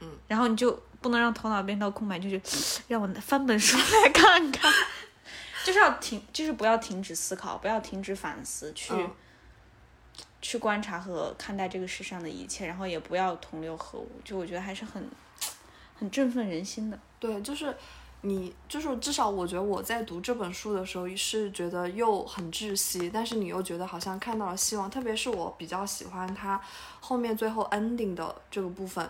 [0.00, 2.40] 嗯，然后你就不能让头脑变到空白，就是
[2.88, 4.72] 让我翻本书来看看，
[5.64, 8.94] 就是要停，就是不要停止思考，不要停止反思，去
[10.42, 15.08] 去观察和看待这个世上的一切，然后也不要同流合污，就我觉得还是很
[15.98, 16.98] 很振奋人心的。
[17.18, 17.74] 对，就是。
[18.22, 24.90] 你就是至少，我觉得我在读这本书的时候是觉得又很窒息，但是你又觉得好像看到了希望。
[24.90, 26.60] 特别是我比较喜欢它
[27.00, 29.08] 后面最后 ending 的这个部分，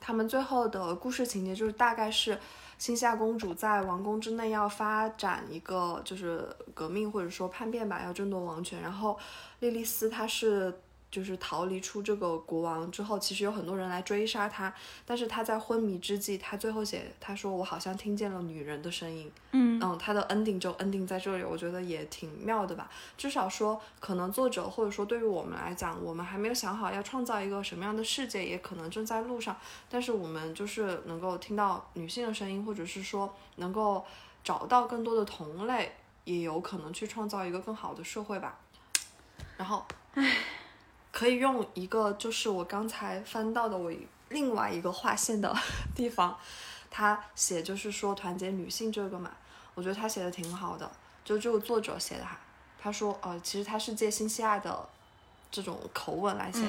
[0.00, 2.36] 他们最后的故事情节就是大概是
[2.76, 9.16] 新夏公主在王宫之内要发展一个就是革命或者说叛变吧，要争夺王权，然后
[9.60, 10.80] 莉莉丝她是。
[11.14, 14.74] 就是逃离出这个国王之后，其实有很多人来追杀他，
[15.06, 22.90] 但是他在昏迷之际，他最后写，他说我好像听见了女人的声音，嗯嗯，他的 ending 就 ending 在这里，我觉得也挺妙的吧。
[23.16, 29.56] 至少说，可能作者或者说对于我们来讲，我们还没有想好要创造一个什么样的世界，也可能正在路上，
[29.88, 34.04] 但是我们就是能够听到女性的声音，或者是说能够
[34.42, 35.94] 找到更多的同类，
[36.24, 38.58] 也有可能去创造一个更好的社会吧。
[39.56, 40.63] 然后，唉。
[41.14, 43.92] 可以用一个，就是我刚才翻到的我
[44.30, 45.56] 另外一个划线的
[45.94, 46.36] 地方，
[46.90, 49.30] 他写就是说团结女性这个嘛，
[49.74, 50.90] 我觉得他写的挺好的，
[51.24, 52.36] 就这个作者写的哈，
[52.82, 54.88] 他说呃，其实他是借新西亚的
[55.52, 56.60] 这种口吻来写。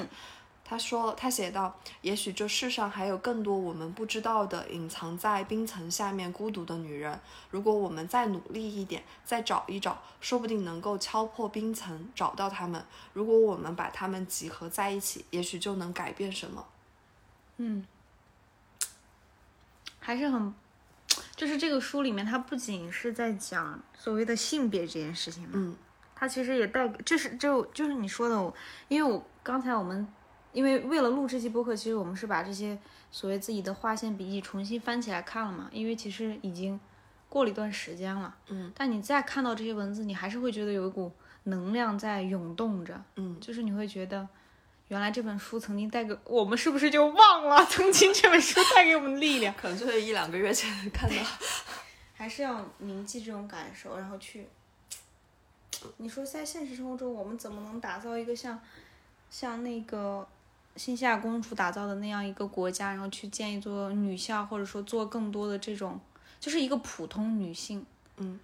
[0.67, 7.19] 他说：“他写道，也许这世上还有更多我们不知道的，隐藏在冰层下面孤独的女人。
[7.51, 12.83] 如果我们再努力一点，再找一找，说不定能够敲破冰层，找到她们。
[13.13, 16.65] 如果我们把她们集合在一起，也许就能改变什么。”
[17.57, 17.85] 嗯，
[19.99, 20.51] 还是很，
[21.35, 25.75] 就是这个书里面，它不仅是在讲所谓的性别这件事情嘛，嗯，
[26.15, 28.53] 它其实也带，就是就就是你说的，
[28.87, 30.07] 因为我刚才我们。
[30.55, 32.79] 因为为了录这期播客，其实我们是把这些
[33.11, 35.69] 所谓自己的划线笔记重新翻起来看了嘛。
[35.73, 36.79] 因为其实已经
[37.27, 41.11] 过了一段时间了，嗯，但你再看到这些文字，你还是会觉得有一股
[41.43, 44.25] 能量在涌动着，嗯，就是你会觉得，
[44.87, 49.53] 原来这本书曾经带给我们，是不是就忘了 曾经这本书带给我们力量？
[49.55, 51.15] 可能就是一两个月前看到，
[52.15, 54.47] 还是要铭记这种感受，然后去，
[55.97, 58.57] 你说在现实生活中，我们怎么能打造一个像，
[59.29, 60.25] 像那个。
[60.75, 65.99] 新夏公主打造的那样一个国家，然后去建一座女校，或者说做更多的这种，
[66.39, 67.85] 就是一个普通女性，
[68.17, 68.39] 嗯，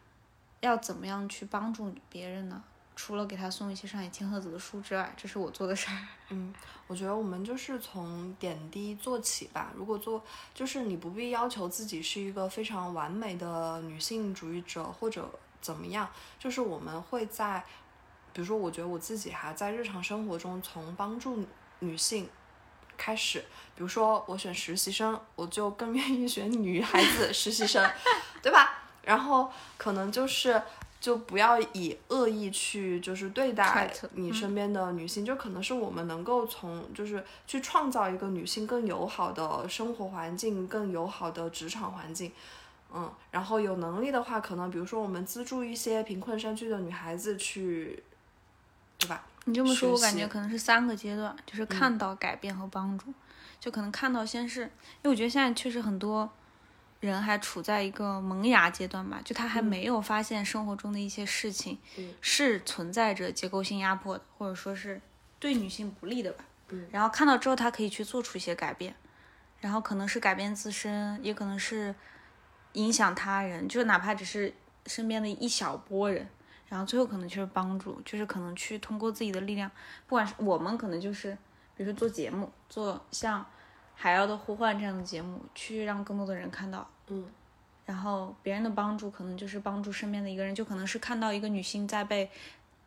[0.61, 2.63] 要怎么样去帮助别人呢？
[2.95, 5.97] 除了给她送一些上野千鹤子的书之外，这是我做的事儿。
[6.29, 6.53] 嗯，
[6.88, 9.71] 我觉得我们就是从点滴做起吧。
[9.75, 10.21] 如果做，
[10.53, 15.27] 就是你不必要求自己是一个非常完美的女性主义者或者
[15.61, 16.07] 怎么样，
[16.38, 17.63] 就是我们会在，
[18.34, 21.43] 比如说，我觉得我自己哈，在日常生活中从帮助
[21.82, 22.27] 女性
[22.97, 23.39] 开始，
[23.75, 27.88] 比如说我选实习生，我就更愿意选女孩子实习生，
[28.41, 28.84] 对吧？
[29.03, 30.61] 然后可能就是。
[31.01, 42.32] 就不要以恶意去就是对待你身边的女性，就可能是我们能够从就是去创造一个女性更友好的生活环境，更友好的职场环境，
[42.93, 48.03] 嗯，然后有能力的话，可能比如说我们资助一些贫困山区的女孩子去，
[49.01, 49.23] 对吧？
[49.45, 53.13] 你这么说，我感觉可能是三个阶段，就是看到改变和帮助，
[53.59, 54.69] 就可能看到先是，因
[55.03, 56.31] 为我觉得现在确实很多。
[57.01, 61.79] 人还处在一个萌芽阶段吧，就他还没有发现生活中的一些事情
[62.21, 65.01] 是存在着结构性压迫的，或者说是
[65.39, 66.45] 对女性不利的吧。
[66.91, 68.93] 然后看到之后，他可以去做出一些改变，
[69.61, 71.95] 然后可能是改变自身，也可能是
[72.73, 74.53] 影响他人，就哪怕只是
[74.85, 76.29] 身边的一小波人，
[76.72, 79.69] 然后最后可能就是帮助，就是可能去通过自己的力量，
[80.07, 81.38] 不管是我们可能就是，
[81.76, 83.45] 比如说做节目，做像。
[83.93, 87.24] 海妖的呼唤这样的节目，去让更多的人看到，嗯，
[87.86, 92.28] 然后别人的帮助可能就是帮助身边的一个人，就可能是看到一个女性在被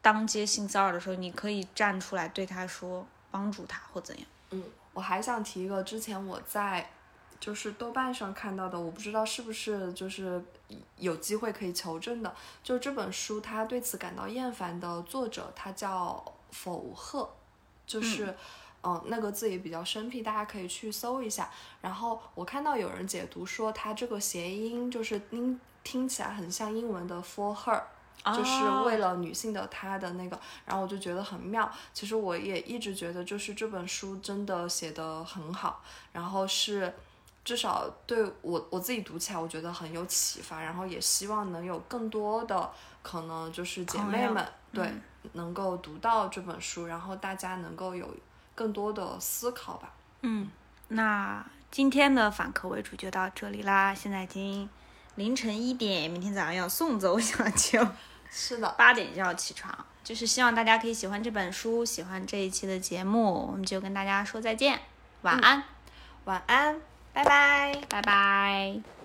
[0.03, 4.27] 当街性骚扰的时候，你可以站出来对她说，帮助她或怎样。
[4.51, 6.91] 嗯，我还想提一个之前我在
[7.45, 10.43] 就是豆瓣上看到的，我不知道是不是就是
[10.97, 17.29] 有机会可以求证的，就这本书他对此感到厌烦的作者，他叫否赫，
[17.87, 18.35] 就是。
[18.87, 21.51] 嗯，那个字也比较生僻，大家可以去搜一下。
[21.81, 27.83] 然后我看到有人解读说，它这个谐音就是听听起来很像英文的 for her，
[28.37, 30.39] 就是为了女性的她的那个。
[30.67, 31.73] 然后我就觉得很妙。
[31.95, 35.83] 其实我也一直觉得，就是这本书真的写得很好，
[36.13, 36.93] 然后是
[37.45, 40.61] 至少对我我自己读起来，我觉得很有启发。
[40.61, 42.71] 然后也希望能有更多的
[43.03, 44.91] 可能，就是姐妹们对
[45.35, 48.09] 能够读到这本书，然后大家能够有。
[48.57, 49.93] 更多的思考吧。
[50.21, 50.49] 嗯，
[50.87, 53.93] 那今天的反客为主就到这里啦。
[53.93, 54.71] 现在已经
[55.17, 57.85] 凌晨一点，明天早上要送走小秋。
[58.31, 59.77] 是的，八点就要起床。
[60.05, 63.45] 就是希望大家可以喜欢这本书，喜欢这一期的节目。
[63.51, 64.81] 我们就跟大家说再见，
[65.23, 65.65] 晚安，
[66.27, 66.81] 晚安，
[67.15, 69.04] 拜拜，拜拜。